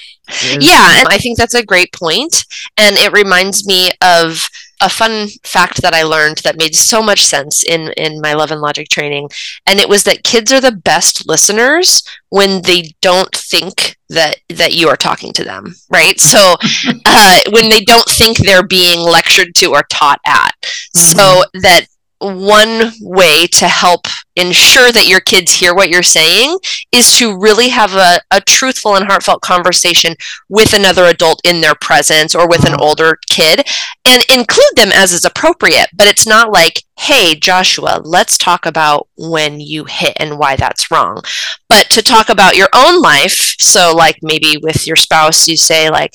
Yeah, 0.53 0.99
and 0.99 1.09
I 1.09 1.17
think 1.17 1.39
that's 1.39 1.55
a 1.55 1.65
great 1.65 1.95
point. 1.95 2.45
And 2.77 2.95
it 2.97 3.11
reminds 3.13 3.67
me 3.67 3.91
of 4.03 4.47
a 4.83 4.91
fun 4.91 5.29
fact 5.45 5.81
that 5.81 5.95
I 5.95 6.03
learned 6.03 6.39
that 6.39 6.59
made 6.59 6.75
so 6.75 7.03
much 7.03 7.23
sense 7.23 7.65
in 7.65 7.91
in 7.97 8.21
my 8.21 8.35
love 8.35 8.51
and 8.51 8.61
logic 8.61 8.91
training 8.91 9.31
and 9.65 9.81
it 9.81 9.89
was 9.89 10.03
that 10.05 10.25
kids 10.25 10.53
are 10.53 10.61
the 10.61 10.73
best 10.73 11.27
listeners 11.27 12.03
when 12.29 12.61
they 12.63 12.91
don't 13.01 13.35
think 13.35 13.97
that 14.11 14.41
that 14.51 14.75
you 14.75 14.89
are 14.89 14.97
talking 14.97 15.33
to 15.35 15.45
them 15.45 15.75
right 15.91 16.19
so 16.19 16.57
uh, 17.07 17.39
when 17.53 17.71
they 17.71 17.83
don't 17.83 18.09
think 18.09 18.37
they're 18.37 18.67
being 18.67 18.99
lectured 18.99 19.55
to 19.55 19.71
or 19.71 19.85
taught 19.85 20.21
at 20.27 20.53
mm-hmm. 20.61 20.99
so 20.99 21.45
that 21.63 21.87
one 22.25 22.93
way 23.01 23.47
to 23.47 23.69
help 23.69 24.07
ensure 24.37 24.91
that 24.91 25.07
your 25.07 25.21
kids 25.21 25.53
hear 25.53 25.75
what 25.75 25.89
you're 25.89 26.03
saying 26.03 26.59
is 26.91 27.17
to 27.19 27.39
really 27.39 27.69
have 27.69 27.95
a, 27.95 28.21
a 28.31 28.41
truthful 28.41 28.97
and 28.97 29.07
heartfelt 29.07 29.41
conversation 29.43 30.17
with 30.49 30.73
another 30.73 31.05
adult 31.05 31.41
in 31.45 31.61
their 31.61 31.75
presence 31.81 32.35
or 32.35 32.49
with 32.49 32.65
an 32.65 32.73
mm-hmm. 32.73 32.83
older 32.83 33.19
kid 33.29 33.67
and 34.07 34.25
include 34.29 34.75
them 34.75 34.91
as 34.93 35.13
is 35.13 35.25
appropriate 35.25 35.87
but 35.97 36.09
it's 36.09 36.27
not 36.27 36.51
like 36.51 36.83
hey 36.99 37.35
joshua 37.35 38.01
let's 38.05 38.37
talk 38.37 38.67
about 38.67 39.07
when 39.17 39.61
you 39.61 39.85
hit 39.85 40.17
and 40.19 40.39
why 40.39 40.57
that's 40.57 40.91
wrong 40.91 41.23
but 41.69 41.89
to 41.91 42.03
talk 42.03 42.29
about 42.29 42.57
your 42.57 42.69
own 42.75 43.01
life 43.01 43.55
so 43.61 43.93
like 43.95 44.17
maybe 44.23 44.57
with 44.63 44.87
your 44.87 44.97
spouse 44.97 45.47
you 45.47 45.57
say 45.57 45.91
like 45.91 46.15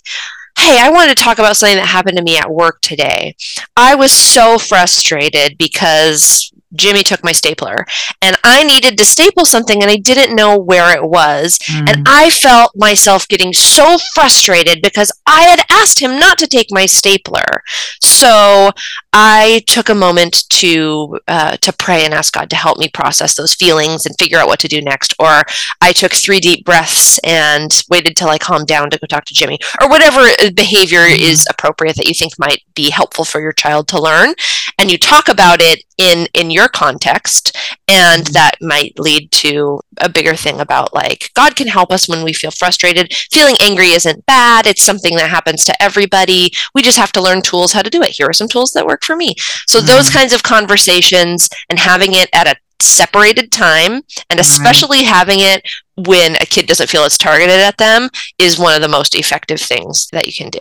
Hey, 0.58 0.78
I 0.80 0.90
wanted 0.90 1.18
to 1.18 1.24
talk 1.24 1.40
about 1.40 1.58
something 1.58 1.78
that 1.78 1.88
happened 1.88 2.18
to 2.18 2.24
me 2.24 2.38
at 2.38 2.50
work 2.50 2.82
today. 2.82 3.36
I 3.78 3.96
was 3.96 4.12
so 4.12 4.58
frustrated 4.58 5.58
because 5.58 6.52
Jimmy 6.76 7.04
took 7.04 7.24
my 7.24 7.32
stapler 7.32 7.86
and 8.22 8.38
I 8.44 8.64
needed 8.64 8.98
to 8.98 9.06
staple 9.06 9.46
something 9.46 9.82
and 9.82 9.90
I 9.90 9.96
didn't 9.96 10.36
know 10.36 10.58
where 10.58 10.96
it 10.96 11.04
was. 11.04 11.58
Mm. 11.66 11.90
And 11.90 12.08
I 12.08 12.30
felt 12.30 12.72
myself 12.76 13.28
getting 13.28 13.54
so 13.54 13.98
frustrated 14.14 14.82
because 14.82 15.12
I 15.26 15.44
had 15.44 15.62
asked 15.70 16.00
him 16.00 16.20
not 16.20 16.38
to 16.40 16.48
take 16.48 16.68
my 16.72 16.86
stapler. 16.86 17.64
So 18.02 18.72
I 19.12 19.64
took 19.66 19.90
a 19.90 19.96
moment 19.96 20.48
to 20.50 21.20
uh, 21.28 21.58
to 21.58 21.74
pray 21.74 22.06
and 22.06 22.14
ask 22.14 22.34
God 22.34 22.50
to 22.52 22.56
help 22.56 22.78
me 22.78 22.90
process 22.94 23.36
those 23.36 23.54
feelings 23.54 24.06
and 24.06 24.16
figure 24.20 24.38
out 24.38 24.48
what 24.48 24.60
to 24.60 24.68
do 24.68 24.82
next. 24.82 25.14
Or 25.20 25.44
I 25.82 25.92
took 25.94 26.14
three 26.14 26.40
deep 26.40 26.64
breaths 26.66 27.20
and 27.20 27.82
waited 27.90 28.16
till 28.16 28.30
I 28.30 28.38
calmed 28.38 28.68
down 28.68 28.90
to 28.92 29.00
go 29.00 29.08
talk 29.08 29.26
to 29.26 29.34
Jimmy, 29.34 29.58
or 29.82 29.90
whatever 29.90 30.28
behavior 30.54 31.00
mm. 31.00 31.18
is 31.18 31.48
appropriate 31.50 31.96
that 31.96 32.08
you 32.08 32.14
think 32.14 32.34
might 32.38 32.62
be 32.76 32.90
helpful 32.90 33.26
for 33.26 33.42
your 33.42 33.54
child 33.54 33.88
to 33.90 34.02
learn. 34.02 34.34
And 34.78 34.92
you 34.92 34.98
talk 34.98 35.28
about 35.28 35.60
it 35.62 35.84
in 35.98 36.28
in 36.34 36.52
your 36.52 36.68
context 36.68 37.58
and 37.90 38.28
that 38.28 38.52
might 38.62 38.98
lead 39.00 39.32
to 39.32 39.80
a 39.98 40.08
bigger 40.08 40.36
thing 40.36 40.60
about 40.60 40.94
like 40.94 41.32
god 41.34 41.56
can 41.56 41.68
help 41.68 41.92
us 41.92 42.08
when 42.08 42.24
we 42.24 42.32
feel 42.32 42.52
frustrated 42.52 43.12
feeling 43.32 43.56
angry 43.62 43.90
isn't 43.90 44.26
bad 44.26 44.68
it's 44.68 44.84
something 44.84 45.16
that 45.16 45.30
happens 45.30 45.66
to 45.66 45.82
everybody 45.82 46.52
we 46.76 46.82
just 46.82 46.98
have 46.98 47.12
to 47.12 47.22
learn 47.22 47.42
tools 47.42 47.74
how 47.74 47.82
to 47.82 47.90
do 47.90 48.02
it 48.02 48.10
here 48.10 48.28
are 48.28 48.34
some 48.34 48.48
tools 48.48 48.72
that 48.72 48.86
work 48.86 49.04
for 49.04 49.16
me 49.16 49.34
so 49.68 49.80
mm-hmm. 49.80 49.88
those 49.88 50.10
kinds 50.10 50.34
of 50.34 50.44
conversations 50.44 51.50
and 51.70 51.80
having 51.80 52.14
it 52.14 52.30
at 52.34 52.48
a 52.48 52.56
separated 52.82 53.52
time 53.52 54.02
and 54.30 54.40
especially 54.40 55.00
mm-hmm. 55.00 55.14
having 55.14 55.40
it 55.40 55.68
when 56.08 56.36
a 56.36 56.46
kid 56.46 56.66
doesn't 56.66 56.90
feel 56.90 57.04
it's 57.04 57.18
targeted 57.18 57.60
at 57.60 57.78
them 57.78 58.10
is 58.38 58.58
one 58.58 58.74
of 58.74 58.82
the 58.82 58.88
most 58.88 59.16
effective 59.16 59.60
things 59.60 60.08
that 60.12 60.28
you 60.28 60.34
can 60.34 60.50
do 60.50 60.60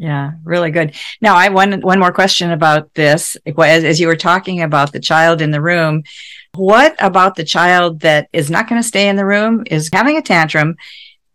yeah, 0.00 0.32
really 0.44 0.70
good. 0.70 0.94
Now, 1.20 1.34
I 1.34 1.48
one 1.48 1.80
one 1.80 1.98
more 1.98 2.12
question 2.12 2.52
about 2.52 2.94
this. 2.94 3.36
As, 3.44 3.84
as 3.84 3.98
you 3.98 4.06
were 4.06 4.14
talking 4.14 4.62
about 4.62 4.92
the 4.92 5.00
child 5.00 5.42
in 5.42 5.50
the 5.50 5.60
room, 5.60 6.04
what 6.58 6.96
about 6.98 7.36
the 7.36 7.44
child 7.44 8.00
that 8.00 8.28
is 8.32 8.50
not 8.50 8.68
going 8.68 8.80
to 8.80 8.86
stay 8.86 9.08
in 9.08 9.16
the 9.16 9.24
room, 9.24 9.64
is 9.70 9.88
having 9.92 10.16
a 10.16 10.22
tantrum, 10.22 10.76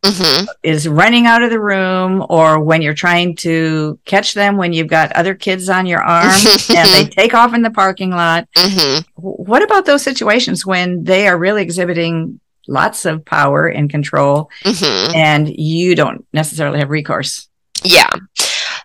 mm-hmm. 0.03 0.45
is 0.61 0.87
running 0.87 1.25
out 1.25 1.41
of 1.41 1.49
the 1.49 1.59
room, 1.59 2.25
or 2.29 2.59
when 2.59 2.81
you're 2.81 2.93
trying 2.93 3.35
to 3.37 3.97
catch 4.05 4.33
them 4.33 4.57
when 4.57 4.73
you've 4.73 4.87
got 4.87 5.11
other 5.13 5.33
kids 5.33 5.69
on 5.69 5.85
your 5.85 6.01
arm 6.01 6.33
and 6.75 6.89
they 6.93 7.05
take 7.09 7.33
off 7.33 7.53
in 7.53 7.61
the 7.61 7.71
parking 7.71 8.11
lot? 8.11 8.47
Mm-hmm. 8.55 9.01
What 9.15 9.63
about 9.63 9.85
those 9.85 10.03
situations 10.03 10.65
when 10.65 11.03
they 11.03 11.27
are 11.27 11.37
really 11.37 11.61
exhibiting 11.61 12.39
lots 12.67 13.05
of 13.05 13.25
power 13.25 13.67
and 13.67 13.89
control 13.89 14.49
mm-hmm. 14.63 15.15
and 15.15 15.49
you 15.57 15.95
don't 15.95 16.25
necessarily 16.33 16.79
have 16.79 16.89
recourse? 16.89 17.47
Yeah. 17.83 18.11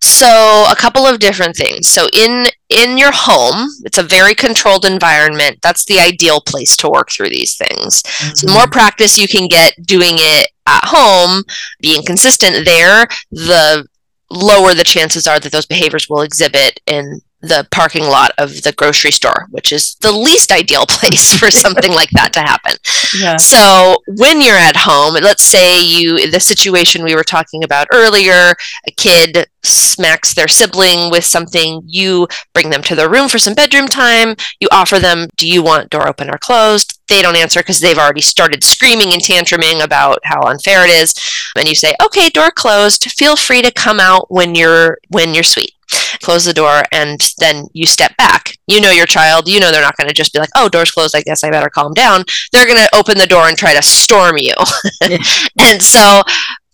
So 0.01 0.67
a 0.71 0.77
couple 0.77 1.07
of 1.07 1.19
different 1.19 1.57
things. 1.57 1.89
So 1.89 2.07
in 2.15 2.47
in 2.69 2.99
your 2.99 3.13
home, 3.13 3.71
it's 3.85 3.99
a 3.99 4.03
very 4.03 4.35
controlled 4.35 4.85
environment. 4.85 5.59
That's 5.63 5.85
the 5.87 5.99
ideal 5.99 6.41
place 6.41 6.77
to 6.79 6.91
work 6.91 7.11
through 7.11 7.31
these 7.31 7.57
things. 7.57 8.03
Mm-hmm. 8.03 8.35
So 8.35 8.47
the 8.47 8.53
more 8.53 8.67
practice 8.67 9.19
you 9.19 9.29
can 9.29 9.49
get 9.49 9.75
doing 9.85 10.15
it 10.17 10.51
at 10.67 10.85
home, 10.85 11.45
being 11.81 12.03
consistent 12.05 12.65
there, 12.67 13.07
the 13.31 13.87
lower 14.31 14.75
the 14.75 14.85
chances 14.85 15.27
are 15.27 15.41
that 15.41 15.53
those 15.53 15.67
behaviors 15.67 16.09
will 16.09 16.21
exhibit 16.21 16.81
in 16.87 17.21
the 17.41 17.67
parking 17.71 18.05
lot 18.05 18.33
of 18.39 18.63
the 18.63 18.73
grocery 18.73 19.13
store, 19.13 19.47
which 19.51 19.73
is 19.73 19.97
the 20.01 20.13
least 20.13 20.51
ideal 20.51 20.87
place 20.89 21.37
for 21.37 21.51
something 21.51 21.93
like 21.93 22.11
that 22.11 22.33
to 22.33 22.41
happen. 22.41 22.73
Yeah. 23.19 23.37
So 23.37 23.99
when 24.17 24.41
you're 24.41 24.57
at 24.57 24.77
home, 24.77 25.15
let's 25.15 25.45
say 25.45 25.81
you 25.81 26.31
the 26.31 26.41
situation 26.41 27.05
we 27.05 27.15
were 27.15 27.25
talking 27.25 27.65
about 27.65 27.87
earlier, 27.93 28.55
a 28.87 28.91
kid 28.97 29.47
smacks 29.63 30.35
their 30.35 30.49
sibling 30.49 31.11
with 31.11 31.25
something, 31.25 31.83
you 31.85 32.27
bring 32.55 32.71
them 32.71 32.83
to 32.83 32.95
their 32.95 33.11
room 33.11 33.29
for 33.29 33.39
some 33.39 33.55
bedroom 33.55 33.87
time, 33.87 34.35
you 34.61 34.69
offer 34.73 34.99
them, 34.99 35.29
do 35.37 35.49
you 35.49 35.63
want 35.63 35.91
door 35.91 36.09
open 36.09 36.31
or 36.31 36.39
closed? 36.39 37.01
They 37.09 37.23
don't 37.23 37.37
answer 37.37 37.61
because 37.61 37.81
they've 37.81 37.99
already 37.99 38.21
started 38.21 38.65
screaming 38.65 39.13
and 39.13 39.23
tantruming 39.23 39.83
about 39.83 40.19
how 40.25 40.41
unfair 40.43 40.85
it 40.85 40.91
is. 40.91 41.15
And 41.57 41.69
you 41.69 41.75
say, 41.75 41.95
okay, 42.05 42.29
door 42.29 42.51
closed. 42.51 43.11
Feel 43.13 43.37
free 43.37 43.63
to 43.63 43.71
come 43.71 43.99
out 43.99 44.31
when 44.31 44.55
you're 44.55 44.99
when 45.09 45.35
you're 45.35 45.43
sweet 45.43 45.73
close 46.23 46.45
the 46.45 46.53
door, 46.53 46.83
and 46.93 47.21
then 47.39 47.67
you 47.73 47.87
step 47.87 48.17
back. 48.17 48.57
You 48.67 48.81
know 48.81 48.91
your 48.91 49.07
child, 49.07 49.49
you 49.49 49.61
know 49.61 49.71
they're 49.71 49.83
not 49.83 49.97
going 49.97 50.09
to 50.09 50.15
just 50.15 50.33
be 50.33 50.39
like, 50.39 50.51
oh, 50.57 50.69
door's 50.69 50.91
closed, 50.91 51.17
I 51.17 51.23
guess 51.23 51.45
I 51.45 51.51
better 51.51 51.71
calm 51.71 51.95
down. 51.95 52.25
They're 52.53 52.67
going 52.67 52.79
to 52.79 52.97
open 52.97 53.19
the 53.19 53.27
door 53.27 53.49
and 53.49 53.57
try 53.57 53.75
to 53.75 53.83
storm 53.83 54.37
you. 54.39 54.55
and 55.61 55.83
so, 55.83 56.23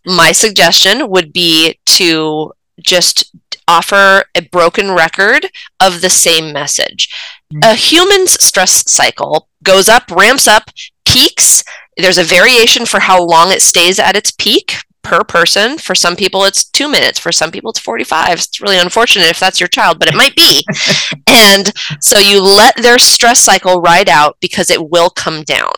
my 0.06 0.33
suggestion 0.33 1.09
would 1.09 1.33
be 1.33 1.78
to 1.87 2.52
just 2.80 3.35
offer 3.66 4.25
a 4.35 4.42
broken 4.42 4.90
record 4.90 5.50
of 5.80 6.00
the 6.00 6.11
same 6.11 6.52
message. 6.52 7.09
Mm-hmm. 7.52 7.71
A 7.71 7.75
human's 7.75 8.33
stress 8.44 8.90
cycle 8.90 9.49
goes 9.62 9.88
up, 9.88 10.11
ramps 10.11 10.47
up, 10.47 10.71
peaks. 11.04 11.62
There's 11.97 12.18
a 12.18 12.25
variation 12.25 12.87
for 12.87 13.00
how 13.00 13.23
long 13.23 13.50
it 13.50 13.62
stays 13.62 13.99
at 13.99 14.16
its 14.16 14.33
peak 14.33 14.75
per 15.04 15.23
person. 15.23 15.78
For 15.78 15.94
some 15.94 16.16
people, 16.16 16.44
it's 16.44 16.64
two 16.64 16.88
minutes. 16.88 17.18
For 17.18 17.30
some 17.30 17.52
people, 17.52 17.70
it's 17.70 17.78
45. 17.78 18.38
It's 18.38 18.61
really 18.61 18.78
unfortunate 18.78 19.28
if 19.28 19.38
that's 19.38 19.61
your 19.61 19.68
child, 19.68 19.99
but 19.99 20.08
it 20.08 20.16
might 20.16 20.34
be. 20.34 20.64
and 21.28 21.73
so 22.00 22.18
you 22.18 22.42
let 22.42 22.76
their 22.76 22.99
stress 22.99 23.40
cycle 23.40 23.80
ride 23.80 24.08
out 24.08 24.37
because 24.40 24.70
it 24.70 24.90
will 24.90 25.11
come 25.11 25.42
down. 25.42 25.73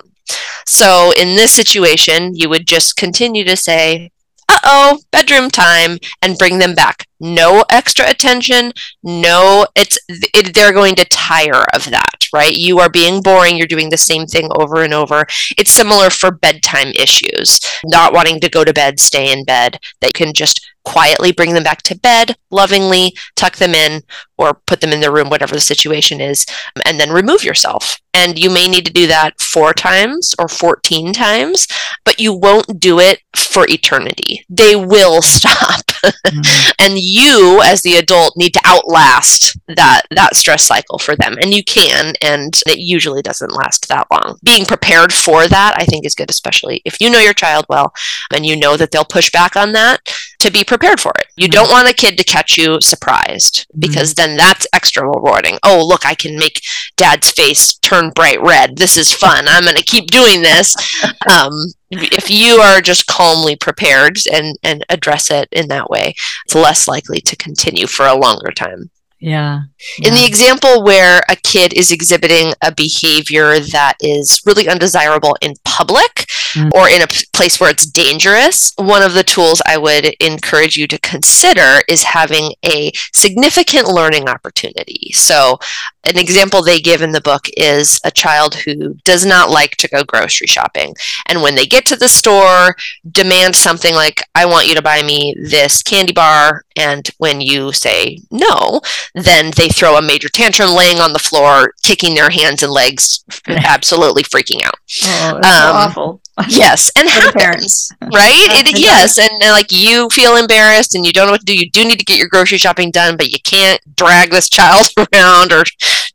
So 0.66 1.12
in 1.18 1.36
this 1.36 1.52
situation, 1.52 2.34
you 2.34 2.48
would 2.48 2.66
just 2.66 2.96
continue 2.96 3.44
to 3.44 3.56
say, 3.56 4.10
uh 4.48 4.58
oh, 4.64 4.98
bedroom 5.10 5.50
time, 5.50 5.98
and 6.22 6.38
bring 6.38 6.58
them 6.58 6.74
back. 6.74 7.06
No 7.20 7.64
extra 7.70 8.08
attention. 8.08 8.72
No, 9.02 9.66
it's 9.74 9.98
it, 10.08 10.54
they're 10.54 10.72
going 10.72 10.94
to 10.96 11.04
tire 11.06 11.64
of 11.74 11.90
that, 11.90 12.15
right? 12.32 12.54
You 12.54 12.78
are 12.78 12.90
being 12.90 13.22
boring. 13.22 13.56
You're 13.56 13.66
doing 13.66 13.90
the 13.90 13.96
same 13.96 14.26
thing 14.26 14.48
over 14.58 14.82
and 14.82 14.94
over. 14.94 15.26
It's 15.58 15.70
similar 15.70 16.10
for 16.10 16.30
bedtime 16.30 16.88
issues. 16.88 17.58
Not 17.84 18.12
wanting 18.12 18.40
to 18.40 18.48
go 18.48 18.64
to 18.64 18.72
bed, 18.72 19.00
stay 19.00 19.32
in 19.32 19.44
bed. 19.44 19.78
They 20.00 20.10
can 20.10 20.32
just 20.32 20.60
quietly 20.86 21.32
bring 21.32 21.52
them 21.52 21.64
back 21.64 21.82
to 21.82 21.98
bed, 21.98 22.36
lovingly 22.50 23.12
tuck 23.34 23.56
them 23.56 23.74
in, 23.74 24.02
or 24.38 24.54
put 24.66 24.80
them 24.80 24.92
in 24.92 25.00
their 25.00 25.12
room, 25.12 25.28
whatever 25.28 25.54
the 25.54 25.60
situation 25.60 26.20
is, 26.20 26.46
and 26.84 27.00
then 27.00 27.10
remove 27.10 27.42
yourself. 27.42 27.98
And 28.14 28.38
you 28.38 28.48
may 28.48 28.66
need 28.66 28.86
to 28.86 28.92
do 28.92 29.06
that 29.08 29.40
four 29.40 29.74
times 29.74 30.34
or 30.38 30.48
14 30.48 31.12
times, 31.12 31.66
but 32.04 32.20
you 32.20 32.32
won't 32.32 32.80
do 32.80 32.98
it 32.98 33.20
for 33.34 33.66
eternity. 33.68 34.44
They 34.48 34.74
will 34.76 35.20
stop. 35.22 35.84
mm-hmm. 36.04 36.70
And 36.78 36.98
you, 36.98 37.60
as 37.62 37.82
the 37.82 37.96
adult, 37.96 38.34
need 38.36 38.54
to 38.54 38.60
outlast 38.64 39.58
that, 39.68 40.02
that 40.12 40.36
stress 40.36 40.62
cycle 40.64 40.98
for 40.98 41.16
them. 41.16 41.36
And 41.40 41.52
you 41.52 41.64
can, 41.64 42.14
and 42.22 42.58
it 42.66 42.78
usually 42.78 43.22
doesn't 43.22 43.52
last 43.52 43.88
that 43.88 44.06
long. 44.10 44.38
Being 44.42 44.64
prepared 44.64 45.12
for 45.12 45.48
that, 45.48 45.74
I 45.76 45.84
think, 45.84 46.06
is 46.06 46.14
good, 46.14 46.30
especially 46.30 46.80
if 46.84 47.00
you 47.00 47.10
know 47.10 47.18
your 47.18 47.34
child 47.34 47.66
well 47.68 47.92
and 48.32 48.46
you 48.46 48.56
know 48.56 48.76
that 48.76 48.92
they'll 48.92 49.04
push 49.04 49.30
back 49.30 49.56
on 49.56 49.72
that 49.72 50.00
to 50.40 50.50
be 50.50 50.64
prepared 50.64 51.00
for 51.00 51.12
it. 51.18 51.26
You 51.36 51.46
mm-hmm. 51.46 51.52
don't 51.52 51.70
want 51.70 51.90
a 51.90 51.94
kid 51.94 52.18
to 52.18 52.24
catch 52.24 52.56
you 52.56 52.80
surprised 52.80 53.66
because 53.78 54.14
mm-hmm. 54.14 54.30
then 54.30 54.36
that's 54.36 54.66
extra 54.72 55.06
rewarding. 55.06 55.58
Oh, 55.62 55.84
look, 55.86 56.06
I 56.06 56.14
can 56.14 56.38
make 56.38 56.62
dad's 56.96 57.30
face 57.30 57.74
turn 57.78 58.10
bright 58.10 58.42
red. 58.42 58.76
This 58.76 58.96
is 58.96 59.12
fun. 59.12 59.46
I'm 59.48 59.64
going 59.64 59.76
to 59.76 59.82
keep 59.82 60.08
doing 60.08 60.42
this. 60.42 60.74
Um, 61.28 61.52
if 61.90 62.30
you 62.30 62.56
are 62.56 62.80
just 62.80 63.06
calmly 63.06 63.56
prepared 63.56 64.18
and, 64.32 64.56
and 64.62 64.84
address 64.88 65.30
it 65.30 65.48
in 65.50 65.68
that 65.68 65.90
way, 65.90 66.14
it's 66.44 66.54
less 66.54 66.86
likely 66.86 67.20
to 67.22 67.36
continue 67.36 67.86
for 67.86 68.06
a 68.06 68.14
longer 68.14 68.52
time. 68.52 68.90
Yeah. 69.18 69.60
In 70.02 70.12
the 70.14 70.26
example 70.26 70.84
where 70.84 71.22
a 71.30 71.36
kid 71.36 71.72
is 71.72 71.90
exhibiting 71.90 72.52
a 72.62 72.70
behavior 72.70 73.58
that 73.60 73.94
is 74.00 74.42
really 74.44 74.68
undesirable 74.68 75.36
in 75.40 75.54
public 75.64 76.26
Mm. 76.54 76.70
or 76.74 76.88
in 76.88 77.02
a 77.02 77.06
p- 77.06 77.24
place 77.34 77.58
where 77.60 77.68
it's 77.70 77.84
dangerous, 77.84 78.72
one 78.76 79.02
of 79.02 79.12
the 79.14 79.24
tools 79.24 79.60
I 79.66 79.76
would 79.76 80.06
encourage 80.20 80.76
you 80.76 80.86
to 80.86 80.98
consider 81.00 81.82
is 81.88 82.02
having 82.04 82.54
a 82.64 82.92
significant 83.14 83.88
learning 83.88 84.28
opportunity. 84.28 85.10
So, 85.12 85.58
an 86.06 86.18
example 86.18 86.62
they 86.62 86.80
give 86.80 87.02
in 87.02 87.12
the 87.12 87.20
book 87.20 87.48
is 87.56 88.00
a 88.04 88.10
child 88.10 88.54
who 88.54 88.94
does 89.04 89.24
not 89.26 89.50
like 89.50 89.72
to 89.76 89.88
go 89.88 90.04
grocery 90.04 90.46
shopping. 90.46 90.94
And 91.26 91.42
when 91.42 91.54
they 91.54 91.66
get 91.66 91.84
to 91.86 91.96
the 91.96 92.08
store, 92.08 92.76
demand 93.10 93.56
something 93.56 93.94
like, 93.94 94.22
I 94.34 94.46
want 94.46 94.68
you 94.68 94.74
to 94.74 94.82
buy 94.82 95.02
me 95.02 95.34
this 95.40 95.82
candy 95.82 96.12
bar. 96.12 96.64
And 96.76 97.08
when 97.18 97.40
you 97.40 97.72
say 97.72 98.18
no, 98.30 98.80
then 99.14 99.50
they 99.56 99.68
throw 99.68 99.96
a 99.96 100.02
major 100.02 100.28
tantrum 100.28 100.70
laying 100.70 100.98
on 101.00 101.12
the 101.12 101.18
floor, 101.18 101.72
kicking 101.82 102.14
their 102.14 102.30
hands 102.30 102.62
and 102.62 102.72
legs, 102.72 103.24
absolutely 103.46 104.22
freaking 104.22 104.64
out. 104.64 104.74
Oh, 105.04 105.40
that's 105.42 105.46
Um, 105.46 105.76
awful. 105.76 106.20
Yes, 106.48 106.90
and 106.98 107.08
happens, 107.08 107.34
parents. 107.34 107.92
right? 108.02 108.12
Right, 108.12 108.60
It, 108.60 108.74
it 108.74 108.78
yes, 108.78 109.18
and, 109.18 109.30
and, 109.42 109.52
like 109.52 109.72
you 109.72 110.08
feel 110.10 110.36
embarrassed 110.36 110.94
and 110.94 111.04
you 111.06 111.12
don't 111.12 111.26
know 111.26 111.32
what 111.32 111.40
to 111.40 111.46
do. 111.46 111.56
You 111.56 111.70
do 111.70 111.84
need 111.84 111.98
to 111.98 112.04
get 112.04 112.18
your 112.18 112.28
grocery 112.28 112.58
shopping 112.58 112.90
done, 112.90 113.16
but 113.16 113.30
you 113.30 113.38
can't 113.42 113.80
drag 113.96 114.30
this 114.30 114.48
child 114.50 114.88
around 115.14 115.52
or 115.52 115.64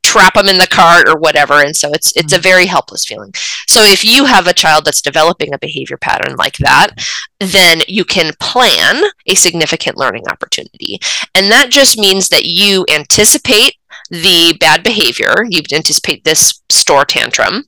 trap 0.03 0.35
them 0.35 0.47
in 0.47 0.57
the 0.57 0.67
cart 0.67 1.07
or 1.07 1.17
whatever. 1.17 1.61
And 1.61 1.75
so 1.75 1.91
it's 1.91 2.15
it's 2.15 2.33
a 2.33 2.37
very 2.37 2.67
helpless 2.67 3.05
feeling. 3.05 3.33
So 3.67 3.81
if 3.81 4.05
you 4.05 4.25
have 4.25 4.47
a 4.47 4.53
child 4.53 4.85
that's 4.85 5.01
developing 5.01 5.53
a 5.53 5.59
behavior 5.59 5.97
pattern 5.97 6.35
like 6.35 6.57
that, 6.57 6.89
then 7.39 7.81
you 7.87 8.05
can 8.05 8.33
plan 8.39 9.03
a 9.25 9.35
significant 9.35 9.97
learning 9.97 10.27
opportunity, 10.29 10.99
and 11.33 11.51
that 11.51 11.71
just 11.71 11.97
means 11.97 12.29
that 12.29 12.45
you 12.45 12.85
anticipate 12.93 13.75
the 14.09 14.55
bad 14.59 14.83
behavior. 14.83 15.33
You 15.49 15.61
anticipate 15.73 16.23
this 16.23 16.61
store 16.69 17.05
tantrum 17.05 17.65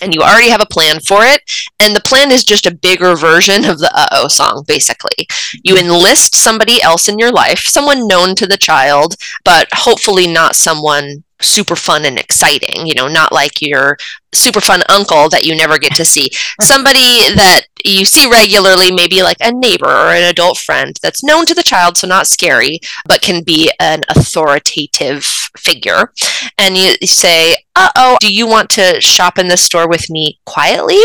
and 0.00 0.14
you 0.14 0.20
already 0.20 0.48
have 0.48 0.60
a 0.60 0.66
plan 0.66 1.00
for 1.00 1.20
it. 1.22 1.42
And 1.80 1.94
the 1.94 2.00
plan 2.00 2.30
is 2.30 2.44
just 2.44 2.66
a 2.66 2.74
bigger 2.74 3.16
version 3.16 3.64
of 3.64 3.78
the 3.78 3.90
uh 3.94 4.08
oh 4.12 4.28
song, 4.28 4.64
basically. 4.66 5.26
You 5.62 5.76
enlist 5.76 6.34
somebody 6.34 6.82
else 6.82 7.08
in 7.08 7.18
your 7.18 7.32
life, 7.32 7.60
someone 7.60 8.06
known 8.06 8.34
to 8.36 8.46
the 8.46 8.56
child, 8.56 9.14
but 9.44 9.68
hopefully 9.72 10.26
not 10.26 10.56
someone 10.56 11.24
super 11.40 11.76
fun 11.76 12.04
and 12.04 12.18
exciting, 12.18 12.86
you 12.86 12.94
know, 12.94 13.08
not 13.08 13.32
like 13.32 13.60
your 13.60 13.96
super 14.34 14.60
fun 14.60 14.82
uncle 14.88 15.28
that 15.28 15.44
you 15.44 15.56
never 15.56 15.78
get 15.78 15.94
to 15.94 16.04
see. 16.04 16.28
Somebody 16.60 17.34
that 17.34 17.62
you 17.84 18.04
see 18.04 18.28
regularly, 18.30 18.92
maybe 18.92 19.22
like 19.22 19.38
a 19.40 19.52
neighbor 19.52 19.86
or 19.86 20.12
an 20.12 20.24
adult 20.24 20.58
friend 20.58 20.96
that's 21.02 21.24
known 21.24 21.46
to 21.46 21.54
the 21.54 21.62
child, 21.62 21.96
so 21.96 22.06
not 22.06 22.26
scary, 22.26 22.80
but 23.06 23.22
can 23.22 23.42
be 23.42 23.70
an 23.80 24.02
authoritative 24.08 25.24
figure. 25.56 26.12
And 26.58 26.76
you 26.76 26.94
say, 27.04 27.56
uh 27.76 27.90
oh, 27.96 28.16
do 28.20 28.32
you 28.32 28.46
want 28.46 28.70
to 28.70 29.00
shop 29.00 29.38
in 29.38 29.48
this 29.48 29.62
store 29.62 29.88
with 29.88 30.10
me 30.10 30.38
quietly 30.44 31.00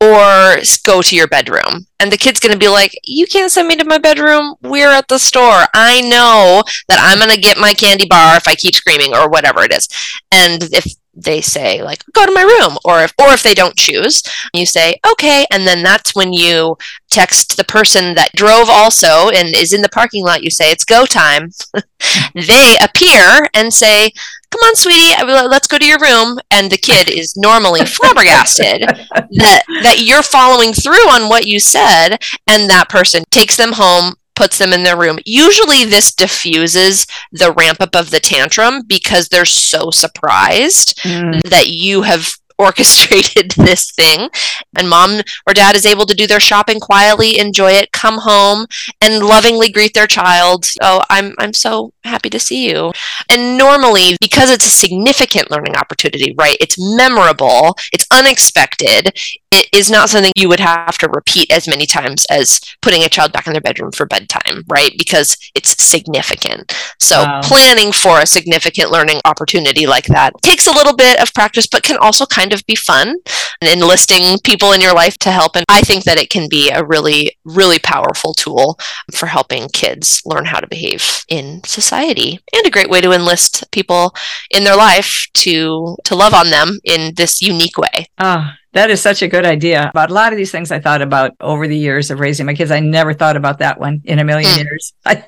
or 0.00 0.56
go 0.84 1.02
to 1.02 1.16
your 1.16 1.28
bedroom? 1.28 1.86
And 1.98 2.10
the 2.10 2.16
kid's 2.16 2.40
going 2.40 2.52
to 2.52 2.58
be 2.58 2.68
like, 2.68 2.92
You 3.04 3.26
can't 3.26 3.52
send 3.52 3.68
me 3.68 3.76
to 3.76 3.84
my 3.84 3.98
bedroom. 3.98 4.56
We're 4.62 4.90
at 4.90 5.08
the 5.08 5.18
store. 5.18 5.64
I 5.74 6.00
know 6.00 6.62
that 6.88 6.98
I'm 7.00 7.18
going 7.18 7.34
to 7.34 7.40
get 7.40 7.58
my 7.58 7.74
candy 7.74 8.06
bar 8.06 8.36
if 8.36 8.48
I 8.48 8.54
keep 8.54 8.74
screaming 8.74 9.14
or 9.14 9.28
whatever 9.28 9.62
it 9.62 9.72
is. 9.72 9.88
And 10.32 10.62
if 10.72 10.86
they 11.14 11.40
say 11.40 11.82
like 11.82 12.04
go 12.12 12.24
to 12.24 12.32
my 12.32 12.42
room 12.42 12.78
or 12.84 13.02
if 13.02 13.12
or 13.18 13.32
if 13.32 13.42
they 13.42 13.54
don't 13.54 13.76
choose 13.76 14.22
you 14.54 14.64
say 14.64 14.94
okay 15.10 15.44
and 15.50 15.66
then 15.66 15.82
that's 15.82 16.14
when 16.14 16.32
you 16.32 16.76
text 17.10 17.56
the 17.56 17.64
person 17.64 18.14
that 18.14 18.30
drove 18.36 18.68
also 18.68 19.28
and 19.30 19.54
is 19.54 19.72
in 19.72 19.82
the 19.82 19.88
parking 19.88 20.24
lot 20.24 20.42
you 20.42 20.50
say 20.50 20.70
it's 20.70 20.84
go 20.84 21.04
time 21.04 21.50
they 22.34 22.76
appear 22.82 23.46
and 23.54 23.74
say 23.74 24.12
come 24.50 24.60
on 24.62 24.74
sweetie 24.76 25.12
let's 25.48 25.66
go 25.68 25.78
to 25.78 25.86
your 25.86 25.98
room 26.00 26.38
and 26.50 26.70
the 26.70 26.76
kid 26.76 27.08
is 27.08 27.34
normally 27.36 27.80
flabbergasted 27.84 28.80
that 29.30 29.62
that 29.82 29.96
you're 30.00 30.22
following 30.22 30.72
through 30.72 31.08
on 31.10 31.28
what 31.28 31.46
you 31.46 31.60
said 31.60 32.16
and 32.46 32.68
that 32.68 32.88
person 32.88 33.22
takes 33.30 33.56
them 33.56 33.72
home 33.72 34.14
puts 34.34 34.56
them 34.58 34.72
in 34.72 34.82
their 34.82 34.96
room 34.96 35.18
usually 35.26 35.84
this 35.84 36.14
diffuses 36.14 37.06
the 37.32 37.52
ramp 37.52 37.78
up 37.80 37.94
of 37.94 38.10
the 38.10 38.18
tantrum 38.20 38.82
because 38.86 39.28
they're 39.28 39.44
so 39.44 39.90
surprised 39.90 40.98
Mm. 41.00 41.40
that 41.50 41.68
you 41.68 42.02
have 42.02 42.30
orchestrated 42.60 43.50
this 43.56 43.90
thing. 43.92 44.28
And 44.76 44.88
mom 44.88 45.20
or 45.46 45.54
dad 45.54 45.74
is 45.74 45.86
able 45.86 46.06
to 46.06 46.14
do 46.14 46.26
their 46.26 46.40
shopping 46.40 46.80
quietly 46.80 47.38
enjoy 47.38 47.72
it 47.72 47.92
come 47.92 48.18
home 48.18 48.66
and 49.00 49.24
lovingly 49.24 49.70
greet 49.70 49.94
their 49.94 50.06
child. 50.06 50.66
Oh 50.82 51.00
i'm 51.10 51.34
i'm 51.38 51.52
so 51.52 51.92
happy 52.04 52.30
to 52.30 52.38
see 52.38 52.68
you. 52.70 52.92
And 53.30 53.56
normally 53.58 54.16
because 54.20 54.50
it's 54.50 54.66
a 54.66 54.70
significant 54.70 55.50
learning 55.50 55.76
opportunity 55.76 56.34
right 56.38 56.56
it's 56.60 56.76
memorable 56.78 57.76
it's 57.92 58.06
unexpected 58.12 59.18
it 59.52 59.68
is 59.72 59.90
not 59.90 60.08
something 60.08 60.32
you 60.36 60.48
would 60.48 60.60
have 60.60 60.96
to 60.98 61.08
repeat 61.08 61.50
as 61.50 61.66
many 61.66 61.84
times 61.86 62.24
as 62.30 62.60
putting 62.82 63.02
a 63.02 63.08
child 63.08 63.32
back 63.32 63.46
in 63.46 63.52
their 63.52 63.60
bedroom 63.60 63.90
for 63.92 64.06
bedtime 64.06 64.64
right 64.68 64.92
because 64.96 65.36
it's 65.54 65.74
significant. 65.84 66.72
So 67.00 67.22
Wow. 67.24 67.40
planning 67.42 67.90
for 67.92 68.20
a 68.20 68.26
significant 68.26 68.90
learning 68.90 69.20
opportunity 69.24 69.86
like 69.86 70.06
that 70.06 70.32
takes 70.42 70.66
a 70.66 70.70
little 70.70 70.94
bit 70.94 71.20
of 71.20 71.34
practice 71.34 71.66
but 71.66 71.82
can 71.82 71.96
also 71.96 72.24
kind 72.26 72.49
of 72.52 72.64
be 72.66 72.74
fun 72.74 73.16
and 73.60 73.70
enlisting 73.70 74.38
people 74.44 74.72
in 74.72 74.80
your 74.80 74.94
life 74.94 75.16
to 75.18 75.30
help 75.30 75.56
and 75.56 75.64
i 75.68 75.80
think 75.80 76.04
that 76.04 76.18
it 76.18 76.30
can 76.30 76.48
be 76.48 76.70
a 76.70 76.84
really 76.84 77.36
really 77.44 77.78
powerful 77.78 78.32
tool 78.34 78.78
for 79.14 79.26
helping 79.26 79.68
kids 79.68 80.22
learn 80.24 80.44
how 80.44 80.58
to 80.60 80.66
behave 80.68 81.22
in 81.28 81.62
society 81.64 82.38
and 82.54 82.66
a 82.66 82.70
great 82.70 82.90
way 82.90 83.00
to 83.00 83.12
enlist 83.12 83.64
people 83.72 84.14
in 84.50 84.64
their 84.64 84.76
life 84.76 85.26
to 85.34 85.96
to 86.04 86.14
love 86.14 86.34
on 86.34 86.50
them 86.50 86.78
in 86.84 87.12
this 87.16 87.40
unique 87.42 87.76
way 87.78 88.06
Oh, 88.18 88.50
that 88.72 88.88
is 88.90 89.00
such 89.00 89.20
a 89.22 89.26
good 89.28 89.44
idea. 89.44 89.88
About 89.90 90.10
a 90.10 90.14
lot 90.14 90.32
of 90.32 90.36
these 90.36 90.52
things 90.52 90.70
I 90.70 90.78
thought 90.78 91.02
about 91.02 91.32
over 91.40 91.66
the 91.66 91.76
years 91.76 92.12
of 92.12 92.20
raising 92.20 92.46
my 92.46 92.54
kids. 92.54 92.70
I 92.70 92.78
never 92.78 93.12
thought 93.14 93.36
about 93.36 93.58
that 93.58 93.80
one 93.80 94.00
in 94.04 94.20
a 94.20 94.24
million 94.24 94.48
Mm. 94.52 94.62
years. 94.62 94.92
I, 95.04 95.24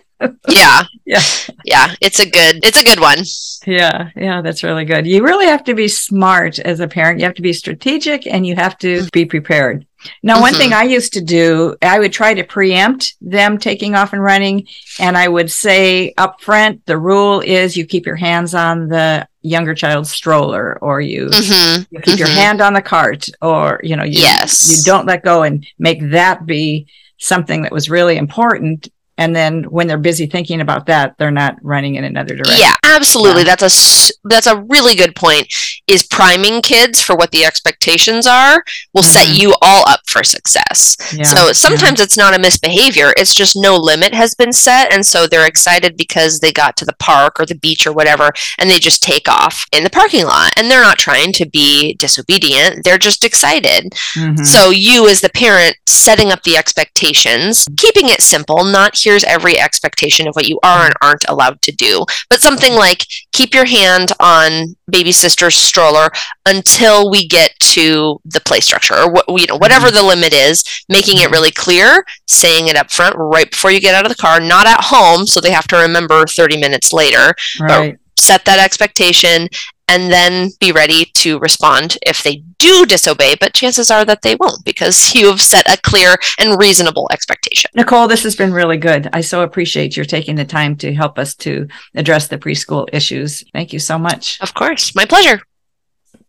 yeah 0.48 0.82
yeah. 1.06 1.20
yeah 1.64 1.94
it's 2.00 2.20
a 2.20 2.28
good 2.28 2.64
it's 2.64 2.80
a 2.80 2.85
good 2.85 3.00
one 3.00 3.18
Yeah, 3.66 4.11
yeah, 4.16 4.42
that's 4.42 4.64
really 4.64 4.85
good. 4.85 5.06
You 5.06 5.22
really 5.22 5.46
have 5.46 5.62
to 5.64 5.74
be 5.74 5.87
smart 5.87 6.58
as 6.58 6.80
a 6.80 6.88
parent. 6.88 7.20
You 7.20 7.26
have 7.26 7.37
to 7.37 7.42
be 7.42 7.52
strategic 7.52 8.26
and 8.26 8.44
you 8.44 8.56
have 8.56 8.76
to 8.78 9.06
be 9.12 9.24
prepared. 9.24 9.87
Now, 10.22 10.40
one 10.40 10.54
Mhm. 10.54 10.58
thing 10.58 10.72
I 10.72 10.82
used 10.82 11.12
to 11.12 11.20
do, 11.20 11.76
I 11.80 12.00
would 12.00 12.12
try 12.12 12.35
to 12.35 12.42
preempt 12.42 13.14
them 13.20 13.58
taking 13.58 13.94
off 13.94 14.12
and 14.12 14.20
running. 14.22 14.66
And 14.98 15.16
I 15.16 15.28
would 15.28 15.48
say 15.50 16.12
up 16.18 16.40
front, 16.40 16.85
the 16.87 16.98
rule 16.98 17.38
is 17.40 17.76
you 17.76 17.87
keep 17.87 18.04
your 18.04 18.16
hands 18.16 18.52
on 18.52 18.88
the 18.88 19.28
younger 19.42 19.74
child's 19.76 20.11
stroller 20.11 20.76
or 20.82 21.00
you, 21.00 21.30
hmm 21.32 21.82
you 21.92 22.00
keep 22.00 22.18
your 22.18 22.28
mhm. 22.28 22.35
hand 22.42 22.61
on 22.61 22.74
the 22.74 22.82
cart 22.82 23.28
or, 23.40 23.78
you 23.85 23.94
know, 23.96 24.04
you, 24.04 24.18
yes 24.18 24.68
you 24.70 24.82
don't 24.82 25.06
let 25.06 25.22
go 25.22 25.42
and 25.44 25.64
make 25.78 26.00
that 26.11 26.46
be 26.46 26.87
something 27.18 27.62
that 27.62 27.70
was 27.72 27.88
really 27.88 28.16
important. 28.16 28.88
And 29.22 29.37
then 29.37 29.62
when 29.64 29.87
they're 29.87 29.98
busy 29.98 30.26
thinking 30.26 30.61
about 30.61 30.87
that, 30.87 31.14
they're 31.16 31.30
not 31.30 31.54
running 31.62 31.94
in 31.94 32.02
another 32.02 32.35
direction. 32.35 32.56
Yeah, 32.58 32.74
absolutely. 32.82 33.42
Yeah. 33.44 33.54
That's 33.54 34.11
a 34.11 34.12
that's 34.24 34.48
a 34.48 34.62
really 34.68 34.96
good 34.96 35.14
point. 35.14 35.46
Is 35.87 36.02
priming 36.02 36.61
kids 36.61 37.00
for 37.00 37.14
what 37.14 37.30
the 37.30 37.44
expectations 37.44 38.26
are 38.26 38.64
will 38.94 39.04
set 39.04 39.28
Mhm. 39.28 39.38
you 39.40 39.54
all 39.62 39.88
up 39.88 40.00
for 40.08 40.24
success. 40.24 40.96
Yeah, 41.12 41.22
so 41.24 41.46
yeah. 41.46 41.52
sometimes 41.52 42.00
it's 42.00 42.16
not 42.16 42.35
a 42.35 42.38
misbehavior; 42.40 43.12
it's 43.16 43.32
just 43.35 43.54
no 43.54 43.76
limit 43.76 44.12
has 44.12 44.35
been 44.35 44.52
set, 44.52 44.92
and 44.92 45.06
so 45.06 45.26
they're 45.28 45.46
excited 45.46 45.96
because 45.96 46.40
they 46.40 46.52
got 46.52 46.76
to 46.78 46.85
the 46.85 46.94
park 46.98 47.38
or 47.38 47.46
the 47.46 47.54
beach 47.54 47.87
or 47.87 47.92
whatever, 47.92 48.30
and 48.58 48.68
they 48.68 48.78
just 48.80 49.02
take 49.04 49.28
off 49.28 49.66
in 49.72 49.85
the 49.85 49.90
parking 49.90 50.24
lot, 50.24 50.52
and 50.56 50.68
they're 50.68 50.82
not 50.82 50.98
trying 50.98 51.32
to 51.35 51.46
be 51.46 51.94
disobedient; 51.94 52.82
they're 52.85 52.98
just 52.98 53.22
excited. 53.24 53.92
Mhm. 54.16 54.44
So 54.44 54.70
you 54.70 55.08
as 55.08 55.20
the 55.20 55.30
parent 55.30 55.76
setting 55.87 56.30
up 56.32 56.42
the 56.42 56.56
expectations, 56.56 57.66
keeping 57.76 58.08
it 58.08 58.22
simple, 58.22 58.64
not 58.64 58.96
here's 59.12 59.25
every 59.25 59.59
expectation 59.59 60.27
of 60.27 60.35
what 60.35 60.48
you 60.48 60.59
are 60.62 60.87
and 60.87 60.94
aren't 61.03 61.29
allowed 61.29 61.61
to 61.61 61.70
do, 61.70 62.05
but 62.31 62.40
something 62.40 62.75
like 62.75 63.05
keep 63.33 63.53
your 63.53 63.66
hand 63.66 64.11
on 64.18 64.75
baby 64.90 65.12
sister's 65.12 65.55
stroller 65.55 66.09
until 66.46 67.11
we 67.11 67.27
get 67.27 67.53
to 67.61 68.18
the 68.25 68.40
play 68.40 68.61
structure 68.61 68.94
or 68.94 69.12
what 69.12 69.27
you 69.29 69.46
know 69.46 69.57
whatever 69.57 69.88
mm-hmm. 69.88 69.96
the 69.96 70.03
limit 70.03 70.33
is, 70.33 70.64
making 70.88 71.18
it 71.18 71.31
really 71.31 71.51
clear, 71.51 72.05
saying 72.27 72.68
it 72.68 72.77
up 72.77 72.90
front 72.90 73.14
right 73.18 73.51
before 73.51 73.70
you 73.70 73.81
get 73.81 73.94
out 73.94 74.07
of 74.07 74.11
the 74.11 74.22
car, 74.22 74.40
not 74.40 74.66
at 74.66 74.81
home 74.81 75.27
so 75.27 75.40
they 75.40 75.53
have 75.53 75.68
to 75.68 75.77
remember 75.77 76.25
30 76.27 76.59
minutes 76.59 76.92
later. 76.92 77.35
Right. 77.61 77.98
set 78.18 78.44
that 78.44 78.61
expectation 78.61 79.48
and 79.88 80.10
then 80.10 80.50
be 80.60 80.72
ready 80.72 81.06
to 81.14 81.38
respond 81.40 81.96
if 82.06 82.22
they 82.22 82.42
do 82.58 82.86
disobey 82.86 83.34
but 83.40 83.54
chances 83.54 83.90
are 83.90 84.04
that 84.04 84.22
they 84.22 84.34
won't 84.36 84.64
because 84.64 85.14
you 85.14 85.28
have 85.28 85.40
set 85.40 85.68
a 85.72 85.80
clear 85.82 86.16
and 86.38 86.58
reasonable 86.58 87.08
expectation 87.12 87.70
Nicole, 87.74 88.08
this 88.08 88.22
has 88.22 88.36
been 88.36 88.52
really 88.52 88.76
good. 88.76 89.08
I 89.12 89.20
so 89.20 89.42
appreciate 89.42 89.96
your 89.96 90.04
taking 90.04 90.36
the 90.36 90.44
time 90.44 90.76
to 90.76 90.94
help 90.94 91.18
us 91.18 91.34
to 91.36 91.66
address 91.94 92.28
the 92.28 92.38
preschool 92.38 92.88
issues. 92.92 93.44
Thank 93.52 93.72
you 93.72 93.78
so 93.78 93.98
much. 93.98 94.40
of 94.40 94.54
course 94.54 94.94
my 94.94 95.04
pleasure 95.04 95.40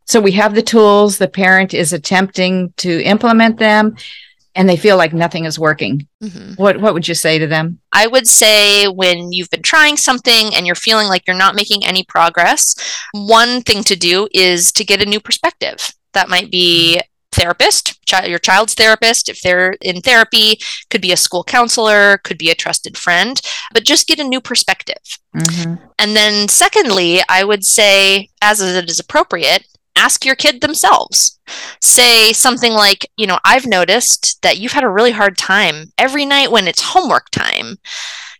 So 0.05 0.19
we 0.19 0.33
have 0.33 0.53
the 0.53 0.61
tools, 0.61 1.17
the 1.17 1.27
parent 1.27 1.73
is 1.73 1.93
attempting 1.93 2.73
to 2.77 3.01
implement 3.03 3.57
them. 3.57 3.95
And 4.55 4.69
they 4.69 4.77
feel 4.77 4.97
like 4.97 5.13
nothing 5.13 5.45
is 5.45 5.57
working. 5.57 6.07
Mm-hmm. 6.21 6.53
What 6.53 6.79
what 6.79 6.93
would 6.93 7.07
you 7.07 7.15
say 7.15 7.39
to 7.39 7.47
them? 7.47 7.79
I 7.91 8.07
would 8.07 8.27
say 8.27 8.87
when 8.87 9.31
you've 9.31 9.49
been 9.49 9.61
trying 9.61 9.97
something 9.97 10.53
and 10.53 10.65
you're 10.65 10.75
feeling 10.75 11.07
like 11.07 11.27
you're 11.27 11.35
not 11.35 11.55
making 11.55 11.85
any 11.85 12.03
progress, 12.03 12.75
one 13.13 13.61
thing 13.61 13.83
to 13.83 13.95
do 13.95 14.27
is 14.33 14.71
to 14.73 14.83
get 14.83 15.01
a 15.01 15.05
new 15.05 15.19
perspective. 15.19 15.93
That 16.13 16.29
might 16.29 16.51
be 16.51 17.01
therapist, 17.33 17.99
your 18.27 18.39
child's 18.39 18.75
therapist, 18.75 19.27
if 19.27 19.41
they're 19.41 19.75
in 19.81 20.01
therapy, 20.01 20.59
could 20.89 21.01
be 21.01 21.11
a 21.11 21.17
school 21.17 21.43
counselor, 21.43 22.19
could 22.19 22.37
be 22.37 22.49
a 22.49 22.55
trusted 22.55 22.97
friend, 22.97 23.41
but 23.73 23.83
just 23.83 24.07
get 24.07 24.19
a 24.19 24.23
new 24.23 24.39
perspective. 24.39 25.01
Mm-hmm. 25.35 25.83
And 25.99 26.15
then, 26.15 26.47
secondly, 26.47 27.21
I 27.27 27.43
would 27.43 27.65
say, 27.65 28.29
as 28.41 28.61
it 28.61 28.89
is 28.89 28.99
appropriate, 28.99 29.65
ask 29.95 30.25
your 30.25 30.35
kid 30.35 30.61
themselves. 30.61 31.39
Say 31.81 32.33
something 32.33 32.73
like, 32.73 33.09
you 33.17 33.27
know, 33.27 33.39
I've 33.45 33.65
noticed 33.65 34.41
that 34.41 34.57
you've 34.57 34.71
had 34.71 34.83
a 34.83 34.89
really 34.89 35.11
hard 35.11 35.37
time 35.37 35.91
every 35.97 36.25
night 36.25 36.51
when 36.51 36.67
it's 36.67 36.81
homework 36.81 37.29
time. 37.29 37.77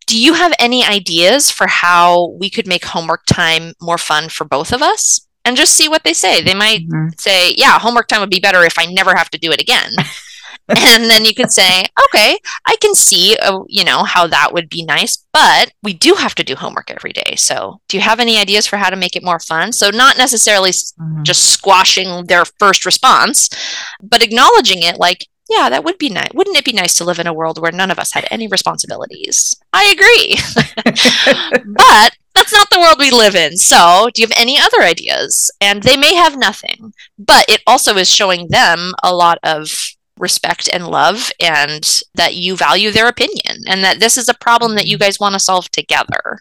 Do 0.05 0.19
you 0.19 0.33
have 0.33 0.53
any 0.59 0.83
ideas 0.83 1.49
for 1.49 1.67
how 1.67 2.35
we 2.39 2.49
could 2.49 2.67
make 2.67 2.85
homework 2.85 3.23
time 3.25 3.73
more 3.81 3.97
fun 3.97 4.29
for 4.29 4.45
both 4.45 4.73
of 4.73 4.81
us? 4.81 5.27
And 5.45 5.57
just 5.57 5.75
see 5.75 5.89
what 5.89 6.03
they 6.03 6.13
say. 6.13 6.41
They 6.41 6.53
might 6.53 6.87
mm-hmm. 6.87 7.09
say, 7.17 7.53
yeah, 7.57 7.77
homework 7.77 8.07
time 8.07 8.21
would 8.21 8.29
be 8.29 8.39
better 8.39 8.63
if 8.63 8.79
I 8.79 8.85
never 8.85 9.13
have 9.15 9.29
to 9.31 9.37
do 9.37 9.51
it 9.51 9.61
again. 9.61 9.91
and 10.69 11.09
then 11.09 11.25
you 11.25 11.33
could 11.33 11.51
say, 11.51 11.85
okay, 12.05 12.37
I 12.65 12.75
can 12.77 12.95
see, 12.95 13.37
uh, 13.37 13.59
you 13.67 13.83
know, 13.83 14.03
how 14.03 14.27
that 14.27 14.53
would 14.53 14.69
be 14.69 14.83
nice, 14.83 15.25
but 15.33 15.71
we 15.83 15.93
do 15.93 16.13
have 16.13 16.35
to 16.35 16.43
do 16.43 16.55
homework 16.55 16.89
every 16.89 17.11
day. 17.11 17.35
So, 17.35 17.81
do 17.89 17.97
you 17.97 18.01
have 18.01 18.19
any 18.19 18.37
ideas 18.37 18.65
for 18.65 18.77
how 18.77 18.89
to 18.89 18.95
make 18.95 19.15
it 19.15 19.23
more 19.23 19.39
fun? 19.39 19.73
So, 19.73 19.89
not 19.89 20.17
necessarily 20.17 20.71
mm-hmm. 20.71 21.23
just 21.23 21.51
squashing 21.51 22.25
their 22.25 22.45
first 22.45 22.85
response, 22.85 23.49
but 24.01 24.23
acknowledging 24.23 24.83
it 24.83 24.97
like, 24.97 25.27
yeah, 25.49 25.69
that 25.69 25.83
would 25.83 25.97
be 25.97 26.09
nice. 26.09 26.29
Wouldn't 26.33 26.57
it 26.57 26.65
be 26.65 26.71
nice 26.71 26.95
to 26.95 27.03
live 27.03 27.19
in 27.19 27.27
a 27.27 27.33
world 27.33 27.61
where 27.61 27.71
none 27.71 27.91
of 27.91 27.99
us 27.99 28.13
had 28.13 28.25
any 28.31 28.47
responsibilities? 28.47 29.53
I 29.73 29.91
agree. 29.91 30.37
but 31.65 32.17
that's 32.33 32.53
not 32.53 32.69
the 32.69 32.79
world 32.79 32.97
we 32.99 33.11
live 33.11 33.35
in. 33.35 33.57
So, 33.57 34.09
do 34.13 34.21
you 34.21 34.27
have 34.27 34.37
any 34.39 34.57
other 34.57 34.81
ideas? 34.81 35.51
And 35.59 35.83
they 35.83 35.97
may 35.97 36.15
have 36.15 36.37
nothing, 36.37 36.93
but 37.19 37.45
it 37.49 37.61
also 37.67 37.95
is 37.97 38.09
showing 38.09 38.47
them 38.47 38.93
a 39.03 39.13
lot 39.13 39.39
of 39.43 39.69
respect 40.23 40.67
and 40.73 40.87
love 40.87 41.31
and 41.39 42.01
that 42.15 42.33
you 42.35 42.55
value 42.55 42.89
their 42.89 43.07
opinion 43.07 43.57
and 43.67 43.83
that 43.83 43.99
this 43.99 44.17
is 44.17 44.27
a 44.27 44.33
problem 44.33 44.73
that 44.75 44.87
you 44.87 44.97
guys 44.97 45.19
want 45.19 45.33
to 45.33 45.39
solve 45.39 45.69
together. 45.69 46.39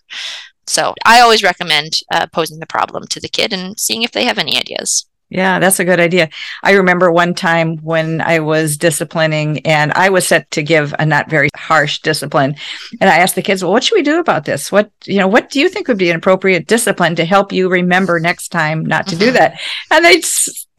So 0.67 0.95
I 1.05 1.21
always 1.21 1.43
recommend 1.43 1.99
uh, 2.11 2.27
posing 2.33 2.61
the 2.61 2.67
problem 2.67 3.07
to 3.09 3.21
the 3.21 3.29
kid 3.29 3.53
and 3.53 3.79
seeing 3.79 4.05
if 4.05 4.13
they 4.13 4.25
have 4.25 4.39
any 4.39 4.57
ideas. 4.57 5.07
Yeah, 5.29 5.59
that's 5.59 5.81
a 5.81 5.85
good 5.85 5.99
idea. 5.99 6.29
I 6.63 6.73
remember 6.73 7.11
one 7.11 7.33
time 7.33 7.79
when 7.79 8.21
I 8.21 8.41
was 8.41 8.77
disciplining 8.77 9.67
and 9.67 9.91
I 9.93 10.11
was 10.11 10.27
set 10.27 10.51
to 10.51 10.63
give 10.63 10.95
a 10.99 11.07
not 11.07 11.31
very 11.31 11.49
harsh 11.57 12.01
discipline. 12.01 12.55
And 13.01 13.09
I 13.09 13.17
asked 13.17 13.35
the 13.35 13.41
kids, 13.41 13.63
well, 13.63 13.73
what 13.73 13.83
should 13.83 13.97
we 13.97 14.03
do 14.03 14.21
about 14.21 14.45
this? 14.45 14.71
What, 14.71 14.91
you 15.07 15.19
know, 15.19 15.29
what 15.29 15.49
do 15.49 15.59
you 15.59 15.71
think 15.71 15.89
would 15.89 15.97
be 15.97 16.11
an 16.11 16.17
appropriate 16.17 16.67
discipline 16.67 17.17
to 17.17 17.25
help 17.25 17.51
you 17.51 17.71
remember 17.71 18.21
next 18.21 18.49
time 18.49 18.85
not 18.85 19.07
to 19.07 19.17
mm-hmm. 19.17 19.25
do 19.25 19.33
that? 19.33 19.59
And 19.91 20.05
they 20.05 20.21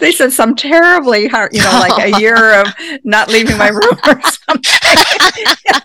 they 0.04 0.12
said 0.12 0.34
some 0.34 0.54
terribly 0.54 1.28
hard, 1.28 1.54
you 1.54 1.64
know, 1.64 1.72
like 1.72 2.14
a 2.14 2.20
year 2.20 2.60
of 2.60 2.68
not 3.06 3.30
leaving 3.30 3.58
my 3.58 3.70
room 3.70 3.98
or 4.06 4.22
something. 4.22 4.52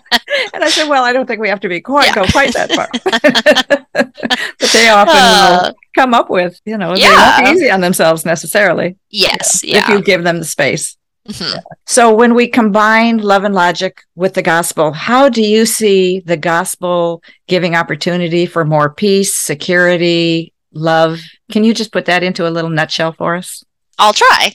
and 0.53 0.61
I 0.61 0.69
said, 0.69 0.89
well, 0.89 1.05
I 1.05 1.13
don't 1.13 1.25
think 1.25 1.39
we 1.39 1.47
have 1.47 1.61
to 1.61 1.69
be 1.69 1.79
quite 1.79 2.07
yeah. 2.07 2.15
go 2.15 2.25
quite 2.25 2.53
that 2.53 2.69
far. 2.73 2.89
but 3.93 4.69
they 4.73 4.89
often 4.89 5.15
uh, 5.15 5.71
come 5.95 6.13
up 6.13 6.29
with, 6.29 6.59
you 6.65 6.77
know, 6.77 6.93
yeah. 6.95 7.07
they 7.07 7.15
won't 7.15 7.45
be 7.45 7.51
easy 7.51 7.71
on 7.71 7.79
themselves 7.79 8.25
necessarily. 8.25 8.97
Yes, 9.09 9.63
yeah, 9.63 9.83
if 9.83 9.87
you 9.87 10.01
give 10.01 10.25
them 10.25 10.39
the 10.39 10.45
space. 10.45 10.97
Mm-hmm. 11.29 11.59
So 11.85 12.13
when 12.13 12.35
we 12.35 12.49
combine 12.49 13.19
love 13.19 13.45
and 13.45 13.55
logic 13.55 14.01
with 14.15 14.33
the 14.33 14.41
gospel, 14.41 14.91
how 14.91 15.29
do 15.29 15.41
you 15.41 15.65
see 15.65 16.19
the 16.19 16.37
gospel 16.37 17.23
giving 17.47 17.73
opportunity 17.73 18.45
for 18.45 18.65
more 18.65 18.93
peace, 18.93 19.33
security, 19.33 20.51
love? 20.73 21.21
Can 21.53 21.63
you 21.63 21.73
just 21.73 21.93
put 21.93 22.05
that 22.05 22.21
into 22.21 22.45
a 22.45 22.51
little 22.51 22.69
nutshell 22.69 23.13
for 23.13 23.37
us? 23.37 23.63
I'll 23.99 24.13
try. 24.13 24.53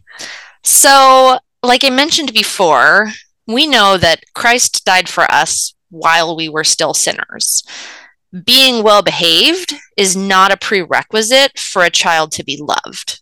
So, 0.62 1.38
like 1.62 1.84
I 1.84 1.90
mentioned 1.90 2.32
before, 2.32 3.10
we 3.46 3.66
know 3.66 3.96
that 3.98 4.24
Christ 4.34 4.84
died 4.84 5.08
for 5.08 5.30
us 5.30 5.74
while 5.90 6.34
we 6.34 6.48
were 6.48 6.64
still 6.64 6.94
sinners. 6.94 7.62
Being 8.44 8.82
well 8.82 9.02
behaved 9.02 9.74
is 9.96 10.16
not 10.16 10.50
a 10.50 10.56
prerequisite 10.56 11.58
for 11.58 11.84
a 11.84 11.90
child 11.90 12.32
to 12.32 12.44
be 12.44 12.60
loved. 12.60 13.20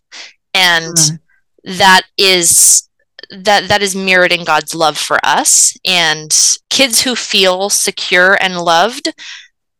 And 0.53 0.95
mm. 0.95 1.19
that 1.63 2.03
is 2.17 2.89
that 3.29 3.67
that 3.67 3.81
is 3.81 3.95
mirrored 3.95 4.31
in 4.31 4.43
God's 4.43 4.75
love 4.75 4.97
for 4.97 5.19
us 5.23 5.75
and 5.85 6.35
kids 6.69 7.01
who 7.01 7.15
feel 7.15 7.69
secure 7.69 8.37
and 8.41 8.59
loved 8.59 9.13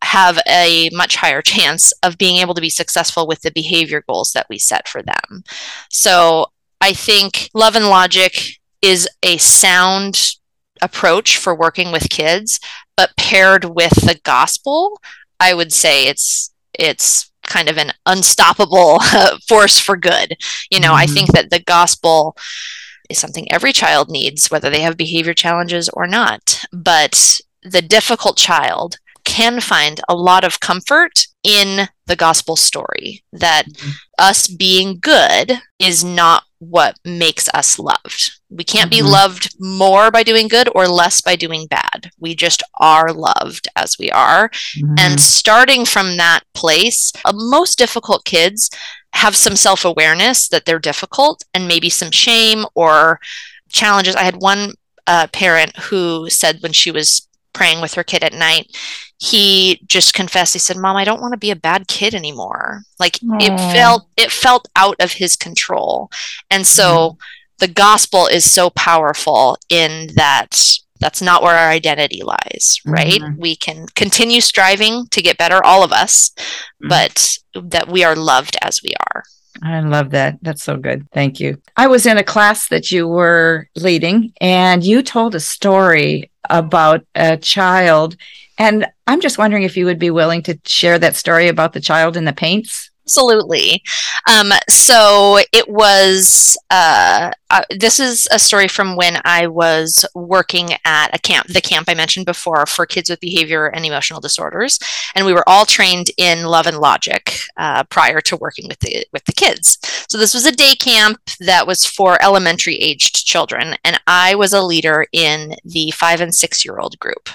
have 0.03 0.39
a 0.47 0.89
much 0.91 1.15
higher 1.15 1.41
chance 1.41 1.91
of 2.03 2.17
being 2.17 2.37
able 2.37 2.53
to 2.53 2.61
be 2.61 2.69
successful 2.69 3.25
with 3.25 3.41
the 3.41 3.51
behavior 3.51 4.03
goals 4.07 4.33
that 4.33 4.47
we 4.49 4.59
set 4.59 4.87
for 4.87 5.01
them. 5.01 5.43
So 5.89 6.47
I 6.81 6.93
think 6.93 7.49
love 7.53 7.75
and 7.75 7.87
logic 7.87 8.59
is 8.81 9.07
a 9.23 9.37
sound 9.37 10.35
approach 10.81 11.37
for 11.37 11.55
working 11.55 11.91
with 11.91 12.09
kids, 12.09 12.59
but 12.97 13.15
paired 13.17 13.65
with 13.65 13.93
the 14.05 14.19
gospel, 14.23 15.01
I 15.39 15.53
would 15.53 15.71
say 15.71 16.07
it's 16.07 16.53
it's 16.73 17.31
kind 17.43 17.69
of 17.69 17.77
an 17.77 17.91
unstoppable 18.05 18.99
force 19.47 19.79
for 19.79 19.95
good. 19.95 20.35
You 20.69 20.79
know, 20.79 20.89
mm-hmm. 20.89 20.95
I 20.97 21.05
think 21.07 21.31
that 21.31 21.49
the 21.49 21.59
gospel 21.61 22.35
is 23.09 23.19
something 23.19 23.51
every 23.51 23.73
child 23.73 24.09
needs, 24.09 24.49
whether 24.49 24.69
they 24.69 24.81
have 24.81 24.97
behavior 24.97 25.33
challenges 25.33 25.89
or 25.89 26.07
not. 26.07 26.63
But 26.71 27.39
the 27.61 27.81
difficult 27.81 28.37
child 28.37 28.97
can 29.33 29.59
find 29.59 29.99
a 30.07 30.13
lot 30.13 30.43
of 30.43 30.59
comfort 30.59 31.25
in 31.43 31.87
the 32.05 32.15
gospel 32.15 32.55
story 32.55 33.23
that 33.31 33.65
mm-hmm. 33.67 33.89
us 34.19 34.47
being 34.47 34.99
good 34.99 35.53
is 35.79 36.03
not 36.03 36.43
what 36.59 36.99
makes 37.03 37.49
us 37.49 37.79
loved. 37.79 38.39
We 38.51 38.63
can't 38.63 38.91
mm-hmm. 38.91 39.05
be 39.05 39.11
loved 39.11 39.55
more 39.59 40.11
by 40.11 40.21
doing 40.21 40.47
good 40.47 40.69
or 40.75 40.87
less 40.87 41.19
by 41.19 41.35
doing 41.35 41.65
bad. 41.65 42.11
We 42.19 42.35
just 42.35 42.61
are 42.79 43.11
loved 43.11 43.67
as 43.75 43.97
we 43.97 44.11
are. 44.11 44.49
Mm-hmm. 44.49 44.95
And 44.99 45.19
starting 45.19 45.83
from 45.83 46.17
that 46.17 46.41
place, 46.53 47.11
uh, 47.25 47.33
most 47.33 47.79
difficult 47.79 48.25
kids 48.25 48.69
have 49.13 49.35
some 49.35 49.55
self 49.55 49.83
awareness 49.83 50.47
that 50.49 50.65
they're 50.65 50.77
difficult 50.77 51.43
and 51.55 51.67
maybe 51.67 51.89
some 51.89 52.11
shame 52.11 52.65
or 52.75 53.19
challenges. 53.69 54.15
I 54.15 54.23
had 54.23 54.41
one 54.41 54.73
uh, 55.07 55.25
parent 55.33 55.75
who 55.77 56.29
said 56.29 56.59
when 56.61 56.71
she 56.71 56.91
was 56.91 57.27
praying 57.53 57.81
with 57.81 57.93
her 57.93 58.03
kid 58.03 58.23
at 58.23 58.33
night, 58.33 58.75
he 59.23 59.79
just 59.87 60.13
confessed 60.13 60.53
he 60.53 60.59
said 60.59 60.77
mom 60.77 60.97
i 60.97 61.05
don't 61.05 61.21
want 61.21 61.31
to 61.31 61.37
be 61.37 61.51
a 61.51 61.55
bad 61.55 61.87
kid 61.87 62.13
anymore 62.13 62.81
like 62.99 63.13
Aww. 63.19 63.41
it 63.41 63.57
felt 63.73 64.07
it 64.17 64.31
felt 64.31 64.67
out 64.75 64.97
of 64.99 65.13
his 65.13 65.35
control 65.35 66.11
and 66.51 66.67
so 66.67 66.85
mm-hmm. 66.85 67.17
the 67.59 67.67
gospel 67.69 68.27
is 68.27 68.49
so 68.49 68.69
powerful 68.71 69.57
in 69.69 70.09
that 70.15 70.77
that's 70.99 71.21
not 71.21 71.41
where 71.41 71.55
our 71.55 71.69
identity 71.69 72.21
lies 72.21 72.81
right 72.85 73.21
mm-hmm. 73.21 73.39
we 73.39 73.55
can 73.55 73.87
continue 73.95 74.41
striving 74.41 75.07
to 75.07 75.21
get 75.21 75.37
better 75.37 75.63
all 75.63 75.83
of 75.83 75.93
us 75.93 76.31
mm-hmm. 76.31 76.89
but 76.89 77.37
that 77.53 77.87
we 77.87 78.03
are 78.03 78.15
loved 78.15 78.57
as 78.61 78.81
we 78.83 78.93
are 79.11 79.23
I 79.61 79.79
love 79.79 80.09
that. 80.09 80.39
That's 80.41 80.63
so 80.63 80.75
good. 80.75 81.07
Thank 81.11 81.39
you. 81.39 81.61
I 81.77 81.87
was 81.87 82.05
in 82.05 82.17
a 82.17 82.23
class 82.23 82.67
that 82.67 82.91
you 82.91 83.07
were 83.07 83.69
leading, 83.75 84.33
and 84.41 84.83
you 84.83 85.01
told 85.01 85.35
a 85.35 85.39
story 85.39 86.31
about 86.49 87.05
a 87.15 87.37
child 87.37 88.17
and 88.57 88.85
I'm 89.07 89.21
just 89.21 89.37
wondering 89.37 89.63
if 89.63 89.77
you 89.77 89.85
would 89.85 89.99
be 89.99 90.11
willing 90.11 90.43
to 90.43 90.59
share 90.65 90.99
that 90.99 91.15
story 91.15 91.47
about 91.47 91.73
the 91.73 91.81
child 91.81 92.17
in 92.17 92.25
the 92.25 92.33
paints. 92.33 92.89
Absolutely. 93.05 93.83
Um, 94.31 94.53
so 94.69 95.39
it 95.51 95.67
was, 95.67 96.55
uh, 96.71 97.31
uh, 97.49 97.63
this 97.77 97.99
is 97.99 98.29
a 98.31 98.39
story 98.39 98.69
from 98.69 98.95
when 98.95 99.19
I 99.25 99.47
was 99.47 100.05
working 100.15 100.69
at 100.85 101.13
a 101.13 101.19
camp, 101.19 101.47
the 101.47 101.59
camp 101.59 101.89
I 101.89 101.95
mentioned 101.95 102.25
before 102.25 102.65
for 102.65 102.85
kids 102.85 103.09
with 103.09 103.19
behavior 103.19 103.67
and 103.67 103.85
emotional 103.85 104.21
disorders. 104.21 104.79
And 105.15 105.25
we 105.25 105.33
were 105.33 105.47
all 105.47 105.65
trained 105.65 106.11
in 106.17 106.45
love 106.45 106.65
and 106.65 106.79
logic 106.79 107.39
uh, 107.57 107.83
prior 107.83 108.21
to 108.21 108.37
working 108.37 108.69
with 108.69 108.79
the, 108.79 109.05
with 109.11 109.25
the 109.25 109.33
kids. 109.33 109.79
So 110.07 110.17
this 110.17 110.33
was 110.33 110.45
a 110.45 110.55
day 110.55 110.73
camp 110.73 111.19
that 111.41 111.67
was 111.67 111.85
for 111.85 112.21
elementary 112.23 112.75
aged 112.75 113.25
children. 113.27 113.75
And 113.83 113.99
I 114.07 114.35
was 114.35 114.53
a 114.53 114.61
leader 114.61 115.07
in 115.11 115.55
the 115.65 115.91
five 115.91 116.21
and 116.21 116.33
six 116.33 116.63
year 116.63 116.79
old 116.79 116.97
group 116.99 117.29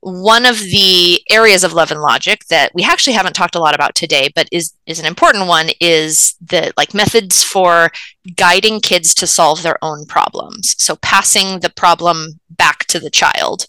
one 0.00 0.46
of 0.46 0.58
the 0.58 1.20
areas 1.30 1.64
of 1.64 1.72
love 1.72 1.90
and 1.90 2.00
logic 2.00 2.44
that 2.46 2.72
we 2.74 2.84
actually 2.84 3.12
haven't 3.12 3.32
talked 3.34 3.54
a 3.54 3.60
lot 3.60 3.74
about 3.74 3.94
today 3.94 4.30
but 4.34 4.48
is 4.52 4.72
is 4.86 5.00
an 5.00 5.06
important 5.06 5.46
one 5.46 5.68
is 5.80 6.36
the 6.40 6.72
like 6.76 6.94
methods 6.94 7.42
for 7.42 7.90
guiding 8.36 8.80
kids 8.80 9.14
to 9.14 9.26
solve 9.26 9.62
their 9.62 9.82
own 9.82 10.04
problems. 10.06 10.74
So 10.78 10.96
passing 10.96 11.60
the 11.60 11.70
problem 11.70 12.40
back 12.50 12.86
to 12.86 12.98
the 12.98 13.10
child. 13.10 13.66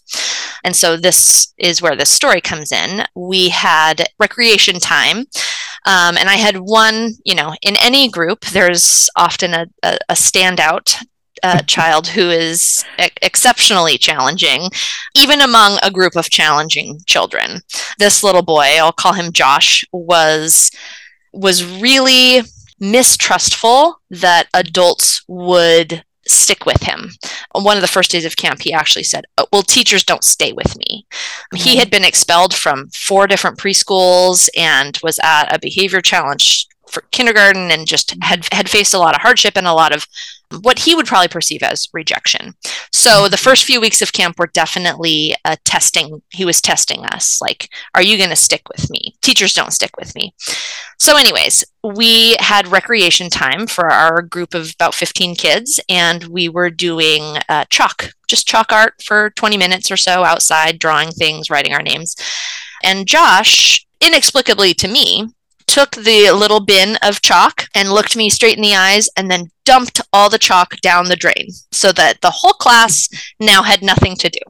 And 0.64 0.76
so 0.76 0.96
this 0.96 1.52
is 1.56 1.80
where 1.80 1.96
this 1.96 2.10
story 2.10 2.40
comes 2.40 2.72
in. 2.72 3.04
We 3.14 3.48
had 3.48 4.08
recreation 4.18 4.78
time 4.78 5.26
um, 5.86 6.16
and 6.16 6.28
i 6.28 6.34
had 6.34 6.56
one 6.56 7.14
you 7.24 7.34
know 7.34 7.54
in 7.62 7.76
any 7.76 8.08
group 8.08 8.44
there's 8.46 9.08
often 9.16 9.54
a, 9.54 9.66
a, 9.82 9.98
a 10.10 10.14
standout 10.14 10.96
uh, 11.42 11.62
child 11.62 12.08
who 12.08 12.30
is 12.30 12.84
e- 12.98 13.08
exceptionally 13.22 13.98
challenging, 13.98 14.70
even 15.14 15.40
among 15.40 15.78
a 15.82 15.90
group 15.90 16.16
of 16.16 16.30
challenging 16.30 17.00
children. 17.06 17.60
This 17.98 18.22
little 18.22 18.42
boy, 18.42 18.76
I'll 18.78 18.92
call 18.92 19.12
him 19.14 19.32
Josh, 19.32 19.84
was 19.92 20.70
was 21.32 21.64
really 21.64 22.42
mistrustful 22.80 24.00
that 24.10 24.48
adults 24.54 25.22
would 25.28 26.02
stick 26.26 26.66
with 26.66 26.82
him. 26.82 27.10
One 27.52 27.76
of 27.76 27.82
the 27.82 27.88
first 27.88 28.10
days 28.10 28.24
of 28.24 28.36
camp, 28.36 28.62
he 28.62 28.72
actually 28.72 29.04
said, 29.04 29.24
oh, 29.36 29.46
Well, 29.52 29.62
teachers 29.62 30.04
don't 30.04 30.24
stay 30.24 30.52
with 30.52 30.76
me. 30.76 31.06
Mm-hmm. 31.10 31.56
He 31.56 31.76
had 31.76 31.90
been 31.90 32.04
expelled 32.04 32.54
from 32.54 32.88
four 32.90 33.26
different 33.26 33.58
preschools 33.58 34.48
and 34.56 34.98
was 35.02 35.18
at 35.22 35.54
a 35.54 35.58
behavior 35.58 36.00
challenge 36.00 36.66
for 36.90 37.02
kindergarten 37.10 37.70
and 37.70 37.86
just 37.86 38.14
had, 38.22 38.46
had 38.52 38.68
faced 38.68 38.94
a 38.94 38.98
lot 38.98 39.14
of 39.14 39.22
hardship 39.22 39.56
and 39.56 39.66
a 39.66 39.72
lot 39.72 39.94
of 39.94 40.06
what 40.62 40.80
he 40.80 40.94
would 40.94 41.06
probably 41.06 41.28
perceive 41.28 41.62
as 41.62 41.88
rejection. 41.92 42.54
So 42.92 43.28
the 43.28 43.36
first 43.36 43.64
few 43.64 43.80
weeks 43.80 44.02
of 44.02 44.12
camp 44.12 44.38
were 44.38 44.48
definitely 44.48 45.34
a 45.44 45.56
testing. 45.64 46.22
He 46.30 46.44
was 46.44 46.60
testing 46.60 47.04
us 47.04 47.40
like, 47.40 47.68
are 47.94 48.02
you 48.02 48.16
going 48.16 48.30
to 48.30 48.36
stick 48.36 48.62
with 48.68 48.90
me? 48.90 49.14
Teachers 49.22 49.54
don't 49.54 49.72
stick 49.72 49.92
with 49.98 50.14
me. 50.14 50.34
So, 50.98 51.16
anyways, 51.16 51.64
we 51.84 52.36
had 52.40 52.66
recreation 52.68 53.30
time 53.30 53.66
for 53.66 53.90
our 53.90 54.22
group 54.22 54.54
of 54.54 54.72
about 54.74 54.94
15 54.94 55.36
kids, 55.36 55.80
and 55.88 56.24
we 56.24 56.48
were 56.48 56.68
doing 56.68 57.38
uh, 57.48 57.64
chalk, 57.70 58.12
just 58.26 58.46
chalk 58.46 58.72
art 58.72 58.94
for 59.04 59.30
20 59.30 59.56
minutes 59.56 59.90
or 59.90 59.96
so 59.96 60.24
outside, 60.24 60.78
drawing 60.78 61.10
things, 61.10 61.48
writing 61.48 61.72
our 61.72 61.82
names. 61.82 62.16
And 62.82 63.06
Josh, 63.06 63.86
inexplicably 64.00 64.74
to 64.74 64.88
me, 64.88 65.28
took 65.70 65.92
the 65.92 66.32
little 66.32 66.58
bin 66.58 66.96
of 67.00 67.22
chalk 67.22 67.68
and 67.76 67.92
looked 67.92 68.16
me 68.16 68.28
straight 68.28 68.56
in 68.56 68.62
the 68.62 68.74
eyes 68.74 69.08
and 69.16 69.30
then 69.30 69.50
dumped 69.64 70.00
all 70.12 70.28
the 70.28 70.38
chalk 70.38 70.76
down 70.80 71.04
the 71.04 71.14
drain 71.14 71.48
so 71.70 71.92
that 71.92 72.20
the 72.22 72.30
whole 72.30 72.54
class 72.54 73.08
now 73.38 73.62
had 73.62 73.80
nothing 73.80 74.16
to 74.16 74.28
do. 74.28 74.40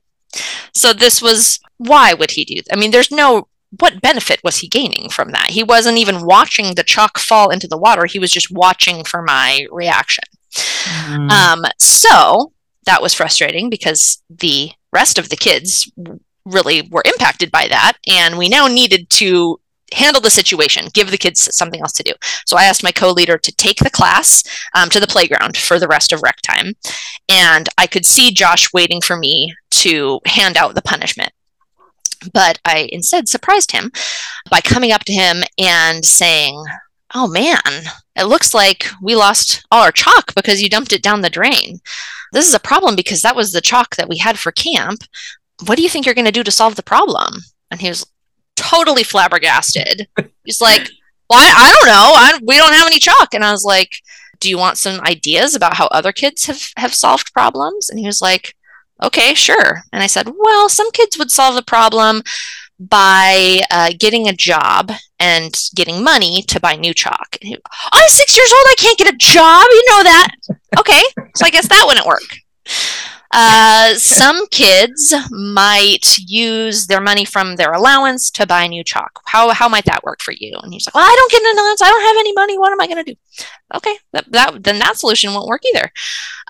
So 0.72 0.94
this 0.94 1.20
was 1.20 1.60
why 1.76 2.14
would 2.14 2.30
he 2.30 2.44
do? 2.46 2.62
I 2.72 2.76
mean, 2.76 2.90
there's 2.90 3.10
no 3.10 3.48
what 3.78 4.00
benefit 4.00 4.40
was 4.42 4.58
he 4.58 4.66
gaining 4.66 5.10
from 5.10 5.30
that? 5.30 5.50
He 5.50 5.62
wasn't 5.62 5.98
even 5.98 6.24
watching 6.24 6.74
the 6.74 6.84
chalk 6.84 7.18
fall 7.18 7.50
into 7.50 7.68
the 7.68 7.78
water. 7.78 8.06
He 8.06 8.18
was 8.18 8.32
just 8.32 8.50
watching 8.50 9.04
for 9.04 9.22
my 9.22 9.66
reaction. 9.70 10.24
Mm. 10.54 11.30
Um, 11.30 11.64
so 11.78 12.52
that 12.86 13.02
was 13.02 13.14
frustrating 13.14 13.68
because 13.68 14.22
the 14.30 14.70
rest 14.92 15.18
of 15.18 15.28
the 15.28 15.36
kids 15.36 15.90
really 16.44 16.88
were 16.90 17.02
impacted 17.04 17.50
by 17.50 17.68
that. 17.68 17.92
And 18.08 18.38
we 18.38 18.48
now 18.48 18.66
needed 18.66 19.08
to 19.10 19.59
handle 19.92 20.20
the 20.20 20.30
situation, 20.30 20.88
give 20.92 21.10
the 21.10 21.18
kids 21.18 21.54
something 21.54 21.80
else 21.80 21.92
to 21.92 22.02
do. 22.02 22.12
So 22.46 22.56
I 22.56 22.64
asked 22.64 22.82
my 22.82 22.92
co-leader 22.92 23.38
to 23.38 23.52
take 23.56 23.78
the 23.78 23.90
class 23.90 24.42
um, 24.74 24.88
to 24.90 25.00
the 25.00 25.06
playground 25.06 25.56
for 25.56 25.78
the 25.78 25.88
rest 25.88 26.12
of 26.12 26.22
rec 26.22 26.40
time, 26.42 26.74
and 27.28 27.68
I 27.78 27.86
could 27.86 28.06
see 28.06 28.32
Josh 28.32 28.72
waiting 28.72 29.00
for 29.00 29.16
me 29.16 29.54
to 29.70 30.20
hand 30.26 30.56
out 30.56 30.74
the 30.74 30.82
punishment. 30.82 31.32
But 32.32 32.58
I 32.64 32.88
instead 32.92 33.28
surprised 33.28 33.72
him 33.72 33.90
by 34.50 34.60
coming 34.60 34.92
up 34.92 35.04
to 35.04 35.12
him 35.12 35.42
and 35.58 36.04
saying, 36.04 36.62
"Oh 37.14 37.26
man, 37.26 37.60
it 38.14 38.24
looks 38.24 38.52
like 38.52 38.86
we 39.00 39.16
lost 39.16 39.64
all 39.70 39.82
our 39.82 39.92
chalk 39.92 40.34
because 40.34 40.60
you 40.60 40.68
dumped 40.68 40.92
it 40.92 41.02
down 41.02 41.22
the 41.22 41.30
drain. 41.30 41.80
This 42.32 42.46
is 42.46 42.54
a 42.54 42.60
problem 42.60 42.94
because 42.94 43.22
that 43.22 43.36
was 43.36 43.52
the 43.52 43.62
chalk 43.62 43.96
that 43.96 44.08
we 44.08 44.18
had 44.18 44.38
for 44.38 44.52
camp. 44.52 45.02
What 45.66 45.76
do 45.76 45.82
you 45.82 45.88
think 45.88 46.04
you're 46.04 46.14
going 46.14 46.26
to 46.26 46.32
do 46.32 46.44
to 46.44 46.50
solve 46.50 46.76
the 46.76 46.82
problem?" 46.82 47.34
And 47.70 47.80
he 47.80 47.88
was 47.88 48.04
totally 48.70 49.02
flabbergasted. 49.02 50.08
He's 50.44 50.60
like, 50.60 50.88
"Well, 51.28 51.38
I, 51.38 51.52
I 51.56 51.74
don't 51.74 51.86
know. 51.86 52.12
I, 52.14 52.40
we 52.46 52.56
don't 52.56 52.72
have 52.72 52.86
any 52.86 52.98
chalk." 52.98 53.34
And 53.34 53.44
I 53.44 53.52
was 53.52 53.64
like, 53.64 53.96
"Do 54.38 54.48
you 54.48 54.58
want 54.58 54.78
some 54.78 55.00
ideas 55.02 55.54
about 55.54 55.74
how 55.74 55.86
other 55.86 56.12
kids 56.12 56.46
have 56.46 56.62
have 56.76 56.94
solved 56.94 57.32
problems?" 57.32 57.90
And 57.90 57.98
he 57.98 58.06
was 58.06 58.20
like, 58.20 58.54
"Okay, 59.02 59.34
sure." 59.34 59.82
And 59.92 60.02
I 60.02 60.06
said, 60.06 60.32
"Well, 60.36 60.68
some 60.68 60.90
kids 60.92 61.18
would 61.18 61.30
solve 61.30 61.54
the 61.54 61.62
problem." 61.62 62.22
by 62.82 63.60
uh, 63.70 63.90
getting 63.98 64.26
a 64.26 64.32
job 64.32 64.90
and 65.18 65.54
getting 65.74 66.02
money 66.02 66.42
to 66.48 66.58
buy 66.58 66.76
new 66.76 66.94
chalk. 66.94 67.36
He, 67.42 67.54
I'm 67.92 68.08
six 68.08 68.36
years 68.36 68.50
old. 68.50 68.66
I 68.68 68.74
can't 68.78 68.98
get 68.98 69.12
a 69.12 69.16
job. 69.18 69.66
You 69.70 69.84
know 69.90 70.02
that. 70.04 70.28
Okay. 70.78 71.02
So 71.36 71.44
I 71.44 71.50
guess 71.50 71.68
that 71.68 71.84
wouldn't 71.86 72.06
work. 72.06 72.22
Uh, 73.32 73.94
some 73.94 74.46
kids 74.48 75.14
might 75.30 76.18
use 76.18 76.86
their 76.86 77.00
money 77.00 77.24
from 77.24 77.56
their 77.56 77.72
allowance 77.72 78.30
to 78.30 78.46
buy 78.46 78.66
new 78.66 78.82
chalk. 78.82 79.20
How, 79.26 79.50
how 79.50 79.68
might 79.68 79.84
that 79.84 80.02
work 80.02 80.20
for 80.20 80.32
you? 80.32 80.58
And 80.62 80.72
he's 80.72 80.86
like, 80.86 80.94
well, 80.94 81.04
I 81.04 81.14
don't 81.16 81.30
get 81.30 81.42
an 81.42 81.58
allowance. 81.58 81.82
I 81.82 81.88
don't 81.88 82.02
have 82.02 82.16
any 82.18 82.32
money. 82.32 82.58
What 82.58 82.72
am 82.72 82.80
I 82.80 82.86
going 82.86 83.04
to 83.04 83.12
do? 83.12 83.44
Okay, 83.74 83.96
that, 84.12 84.32
that, 84.32 84.64
then 84.64 84.78
that 84.80 84.96
solution 84.96 85.32
won't 85.32 85.46
work 85.46 85.62
either. 85.64 85.92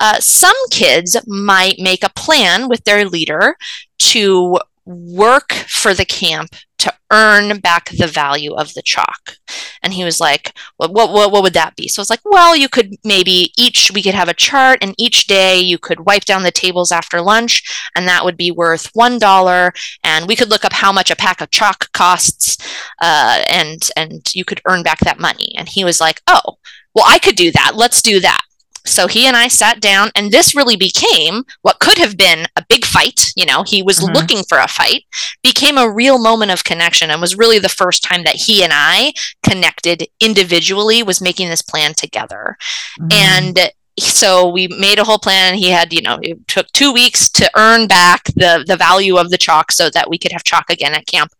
Uh, 0.00 0.18
some 0.20 0.56
kids 0.70 1.16
might 1.26 1.78
make 1.78 2.02
a 2.02 2.10
plan 2.10 2.68
with 2.68 2.82
their 2.84 3.04
leader 3.04 3.56
to 3.98 4.58
work 4.90 5.52
for 5.52 5.94
the 5.94 6.04
camp 6.04 6.54
to 6.78 6.92
earn 7.12 7.58
back 7.60 7.90
the 7.90 8.06
value 8.06 8.54
of 8.54 8.72
the 8.74 8.82
chalk. 8.82 9.36
And 9.82 9.92
he 9.92 10.04
was 10.04 10.18
like, 10.18 10.56
well, 10.78 10.92
what, 10.92 11.12
what, 11.12 11.30
what 11.30 11.42
would 11.42 11.52
that 11.52 11.76
be? 11.76 11.88
So 11.88 12.00
I 12.00 12.02
was 12.02 12.10
like, 12.10 12.20
well, 12.24 12.56
you 12.56 12.68
could 12.68 12.94
maybe 13.04 13.52
each, 13.58 13.90
we 13.92 14.02
could 14.02 14.14
have 14.14 14.28
a 14.28 14.34
chart 14.34 14.78
and 14.80 14.94
each 14.96 15.26
day 15.26 15.58
you 15.58 15.76
could 15.78 16.06
wipe 16.06 16.24
down 16.24 16.42
the 16.42 16.50
tables 16.50 16.90
after 16.90 17.20
lunch 17.20 17.62
and 17.96 18.08
that 18.08 18.24
would 18.24 18.36
be 18.36 18.50
worth 18.50 18.92
$1. 18.94 19.70
And 20.04 20.26
we 20.26 20.36
could 20.36 20.48
look 20.50 20.64
up 20.64 20.72
how 20.72 20.92
much 20.92 21.10
a 21.10 21.16
pack 21.16 21.40
of 21.40 21.50
chalk 21.50 21.92
costs 21.92 22.56
uh, 23.00 23.42
and, 23.48 23.88
and 23.96 24.34
you 24.34 24.44
could 24.44 24.62
earn 24.66 24.82
back 24.82 25.00
that 25.00 25.20
money. 25.20 25.52
And 25.58 25.68
he 25.68 25.84
was 25.84 26.00
like, 26.00 26.22
oh, 26.26 26.58
well, 26.94 27.04
I 27.06 27.18
could 27.18 27.36
do 27.36 27.52
that. 27.52 27.72
Let's 27.74 28.00
do 28.02 28.20
that. 28.20 28.42
So 28.84 29.06
he 29.06 29.26
and 29.26 29.36
I 29.36 29.48
sat 29.48 29.80
down, 29.80 30.10
and 30.14 30.30
this 30.30 30.54
really 30.54 30.76
became 30.76 31.44
what 31.62 31.80
could 31.80 31.98
have 31.98 32.16
been 32.16 32.46
a 32.56 32.64
big 32.68 32.84
fight. 32.84 33.32
You 33.36 33.46
know, 33.46 33.62
he 33.62 33.82
was 33.82 34.00
mm-hmm. 34.00 34.14
looking 34.14 34.42
for 34.48 34.58
a 34.58 34.68
fight, 34.68 35.04
became 35.42 35.78
a 35.78 35.90
real 35.90 36.18
moment 36.18 36.50
of 36.50 36.64
connection, 36.64 37.10
and 37.10 37.20
was 37.20 37.36
really 37.36 37.58
the 37.58 37.68
first 37.68 38.02
time 38.02 38.24
that 38.24 38.36
he 38.36 38.62
and 38.62 38.72
I 38.74 39.12
connected 39.42 40.06
individually, 40.20 41.02
was 41.02 41.20
making 41.20 41.48
this 41.48 41.62
plan 41.62 41.94
together. 41.94 42.56
Mm-hmm. 42.98 43.08
And 43.12 43.70
so 43.98 44.48
we 44.48 44.68
made 44.68 44.98
a 44.98 45.04
whole 45.04 45.18
plan 45.18 45.54
he 45.54 45.68
had 45.68 45.92
you 45.92 46.00
know 46.00 46.18
it 46.22 46.46
took 46.48 46.66
two 46.68 46.92
weeks 46.92 47.28
to 47.28 47.50
earn 47.56 47.86
back 47.86 48.24
the 48.36 48.64
the 48.66 48.76
value 48.76 49.16
of 49.16 49.30
the 49.30 49.36
chalk 49.36 49.70
so 49.70 49.90
that 49.90 50.08
we 50.08 50.16
could 50.16 50.32
have 50.32 50.44
chalk 50.44 50.70
again 50.70 50.94
at 50.94 51.06
camp 51.06 51.32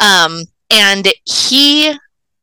um, 0.00 0.44
and 0.70 1.08
he 1.24 1.94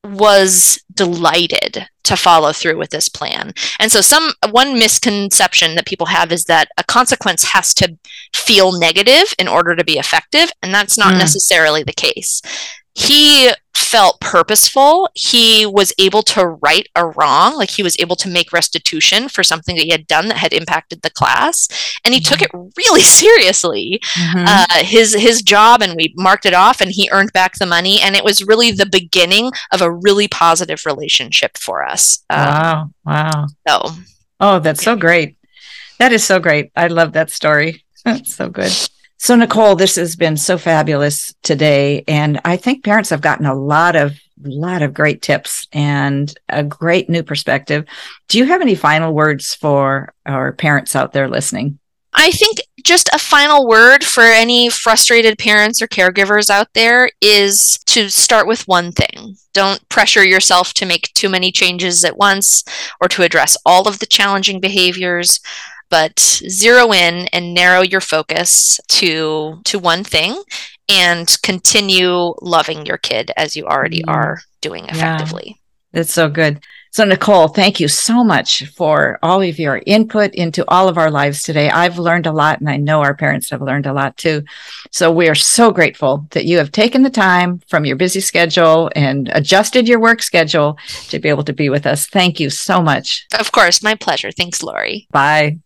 was 0.06 0.82
delighted 0.94 1.88
to 2.04 2.16
follow 2.16 2.54
through 2.54 2.78
with 2.78 2.92
this 2.92 3.10
plan. 3.10 3.54
And 3.80 3.92
so 3.92 4.02
some 4.02 4.32
one 4.52 4.78
misconception 4.80 5.76
that 5.76 5.88
people 5.88 6.08
have 6.08 6.32
is 6.32 6.46
that 6.46 6.70
a 6.78 6.84
consequence 6.84 7.44
has 7.44 7.74
to 7.76 7.98
feel 8.34 8.78
negative 8.78 9.34
in 9.40 9.48
order 9.48 9.76
to 9.76 9.84
be 9.84 9.98
effective, 9.98 10.50
and 10.62 10.74
that's 10.74 10.98
not 10.98 11.16
mm. 11.16 11.20
necessarily 11.20 11.84
the 11.84 11.94
case 11.94 12.42
he 12.96 13.52
felt 13.86 14.20
purposeful. 14.20 15.10
He 15.14 15.66
was 15.66 15.94
able 15.98 16.24
to 16.24 16.46
right 16.46 16.88
a 16.96 17.08
wrong, 17.08 17.56
like 17.56 17.70
he 17.70 17.84
was 17.84 17.98
able 18.00 18.16
to 18.18 18.30
make 18.30 18.52
restitution 18.52 19.30
for 19.30 19.44
something 19.44 19.76
that 19.76 19.84
he 19.84 19.92
had 19.92 20.08
done 20.08 20.28
that 20.28 20.38
had 20.38 20.54
impacted 20.54 21.02
the 21.02 21.10
class, 21.10 21.68
and 22.04 22.14
he 22.14 22.20
mm-hmm. 22.20 22.34
took 22.34 22.42
it 22.42 22.52
really 22.78 23.02
seriously. 23.22 24.00
Mm-hmm. 24.14 24.46
Uh, 24.48 24.84
his 24.84 25.14
his 25.14 25.42
job, 25.42 25.82
and 25.82 25.96
we 25.96 26.14
marked 26.18 26.46
it 26.46 26.54
off, 26.54 26.82
and 26.82 26.92
he 26.92 27.10
earned 27.12 27.34
back 27.34 27.56
the 27.56 27.66
money, 27.66 28.02
and 28.02 28.16
it 28.16 28.24
was 28.24 28.46
really 28.46 28.72
the 28.72 28.86
beginning 28.86 29.52
of 29.72 29.82
a 29.82 29.92
really 29.92 30.28
positive 30.28 30.86
relationship 30.86 31.58
for 31.58 31.86
us. 31.86 32.24
Um, 32.30 32.40
wow! 32.40 32.90
Wow! 33.06 33.48
So, 33.68 33.90
oh, 34.40 34.60
that's 34.60 34.84
so 34.84 34.96
great. 34.96 35.38
That 36.00 36.12
is 36.12 36.24
so 36.24 36.40
great. 36.40 36.72
I 36.76 36.88
love 36.88 37.14
that 37.14 37.30
story. 37.30 37.84
That's 38.06 38.36
so 38.36 38.50
good. 38.50 38.72
So, 39.18 39.36
Nicole, 39.36 39.76
this 39.76 39.96
has 39.96 40.16
been 40.16 40.38
so 40.38 40.58
fabulous 40.58 41.34
today. 41.42 42.04
And 42.08 42.40
I 42.46 42.58
think 42.58 42.84
parents 42.84 43.10
have 43.10 43.22
gotten 43.22 43.46
a 43.46 43.56
lot 43.56 43.96
of 43.96 44.14
lot 44.44 44.82
of 44.82 44.94
great 44.94 45.22
tips 45.22 45.68
and 45.72 46.38
a 46.50 46.64
great 46.64 47.10
new 47.10 47.24
perspective. 47.24 47.86
Do 48.28 48.38
you 48.38 48.46
have 48.46 48.62
any 48.62 48.76
final 48.76 49.14
words 49.14 49.56
for 49.56 50.14
our 50.26 50.52
parents 50.52 50.96
out 50.96 51.14
there 51.14 51.30
listening? 51.30 51.80
I 52.18 52.32
think 52.32 52.60
just 52.84 53.10
a 53.14 53.20
final 53.20 53.68
word 53.68 54.04
for 54.04 54.24
any 54.24 54.70
frustrated 54.70 55.38
parents 55.38 55.82
or 55.82 55.88
caregivers 55.88 56.50
out 56.50 56.68
there 56.74 57.10
is 57.20 57.78
to 57.88 58.10
start 58.10 58.48
with 58.48 58.68
one 58.68 58.94
thing. 58.94 59.36
Don't 59.54 59.88
pressure 59.90 60.24
yourself 60.24 60.74
to 60.76 60.86
make 60.86 61.12
too 61.14 61.28
many 61.28 61.52
changes 61.52 62.06
at 62.06 62.18
once 62.18 62.64
or 63.02 63.10
to 63.10 63.24
address 63.24 63.58
all 63.66 63.88
of 63.88 64.00
the 64.00 64.06
challenging 64.06 64.62
behaviors 64.62 65.42
but 65.90 66.20
zero 66.20 66.92
in 66.92 67.28
and 67.28 67.54
narrow 67.54 67.82
your 67.82 68.02
focus 68.02 68.80
to 68.90 69.60
to 69.66 69.80
one 69.80 70.04
thing 70.04 70.42
and 70.90 71.38
continue 71.42 72.34
loving 72.42 72.86
your 72.86 72.98
kid 72.98 73.32
as 73.38 73.56
you 73.56 73.66
already 73.66 74.04
mm. 74.04 74.12
are 74.12 74.42
doing 74.62 74.86
effectively. 74.86 75.44
Yeah, 75.48 75.54
that's 75.94 76.14
so 76.14 76.30
good. 76.30 76.62
So, 76.96 77.04
Nicole, 77.04 77.50
thank 77.50 77.82
you 77.82 77.90
so 77.90 78.24
much 78.24 78.68
for 78.68 79.20
all 79.22 79.42
of 79.42 79.60
your 79.60 79.82
input 79.86 80.34
into 80.34 80.64
all 80.70 80.88
of 80.88 80.98
our 80.98 81.12
lives 81.12 81.42
today. 81.42 81.70
I've 81.70 82.00
learned 82.00 82.26
a 82.26 82.32
lot, 82.32 82.62
and 82.62 82.70
I 82.70 82.78
know 82.78 83.02
our 83.02 83.14
parents 83.14 83.50
have 83.50 83.62
learned 83.62 83.86
a 83.86 83.92
lot 83.92 84.16
too. 84.16 84.44
So, 84.92 85.12
we 85.12 85.28
are 85.28 85.36
so 85.36 85.72
grateful 85.72 86.26
that 86.32 86.46
you 86.46 86.58
have 86.58 86.72
taken 86.72 87.04
the 87.04 87.10
time 87.10 87.60
from 87.68 87.84
your 87.84 87.98
busy 87.98 88.22
schedule 88.22 88.90
and 88.96 89.30
adjusted 89.34 89.90
your 89.90 90.00
work 90.00 90.22
schedule 90.22 90.78
to 91.10 91.20
be 91.20 91.28
able 91.28 91.44
to 91.44 91.52
be 91.52 91.68
with 91.68 91.86
us. 91.86 92.08
Thank 92.08 92.40
you 92.40 92.50
so 92.50 92.82
much. 92.82 93.28
Of 93.38 93.52
course, 93.52 93.84
my 93.84 93.96
pleasure. 93.96 94.32
Thanks, 94.32 94.64
Lori. 94.64 95.06
Bye. 95.12 95.50
Bye. 95.50 95.60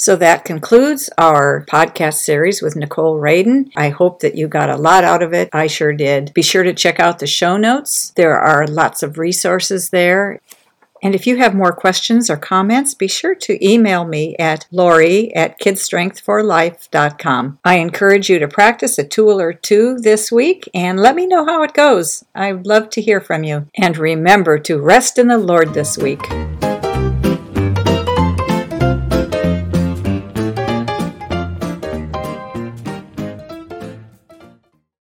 So 0.00 0.16
that 0.16 0.46
concludes 0.46 1.10
our 1.18 1.66
podcast 1.66 2.14
series 2.14 2.62
with 2.62 2.74
Nicole 2.74 3.20
Raden. 3.20 3.70
I 3.76 3.90
hope 3.90 4.20
that 4.20 4.34
you 4.34 4.48
got 4.48 4.70
a 4.70 4.78
lot 4.78 5.04
out 5.04 5.22
of 5.22 5.34
it. 5.34 5.50
I 5.52 5.66
sure 5.66 5.92
did. 5.92 6.32
Be 6.32 6.40
sure 6.40 6.62
to 6.62 6.72
check 6.72 6.98
out 6.98 7.18
the 7.18 7.26
show 7.26 7.58
notes. 7.58 8.08
There 8.16 8.38
are 8.38 8.66
lots 8.66 9.02
of 9.02 9.18
resources 9.18 9.90
there. 9.90 10.40
And 11.02 11.14
if 11.14 11.26
you 11.26 11.36
have 11.36 11.54
more 11.54 11.72
questions 11.72 12.30
or 12.30 12.38
comments, 12.38 12.94
be 12.94 13.08
sure 13.08 13.34
to 13.34 13.62
email 13.62 14.06
me 14.06 14.36
at 14.38 14.66
lori 14.70 15.34
at 15.34 15.60
kidstrengthforlife.com. 15.60 17.58
I 17.62 17.76
encourage 17.76 18.30
you 18.30 18.38
to 18.38 18.48
practice 18.48 18.96
a 18.96 19.04
tool 19.04 19.38
or 19.38 19.52
two 19.52 19.98
this 19.98 20.32
week 20.32 20.66
and 20.72 20.98
let 20.98 21.14
me 21.14 21.26
know 21.26 21.44
how 21.44 21.62
it 21.62 21.74
goes. 21.74 22.24
I'd 22.34 22.66
love 22.66 22.88
to 22.90 23.02
hear 23.02 23.20
from 23.20 23.44
you. 23.44 23.66
And 23.74 23.98
remember 23.98 24.58
to 24.60 24.80
rest 24.80 25.18
in 25.18 25.28
the 25.28 25.36
Lord 25.36 25.74
this 25.74 25.98
week. 25.98 26.22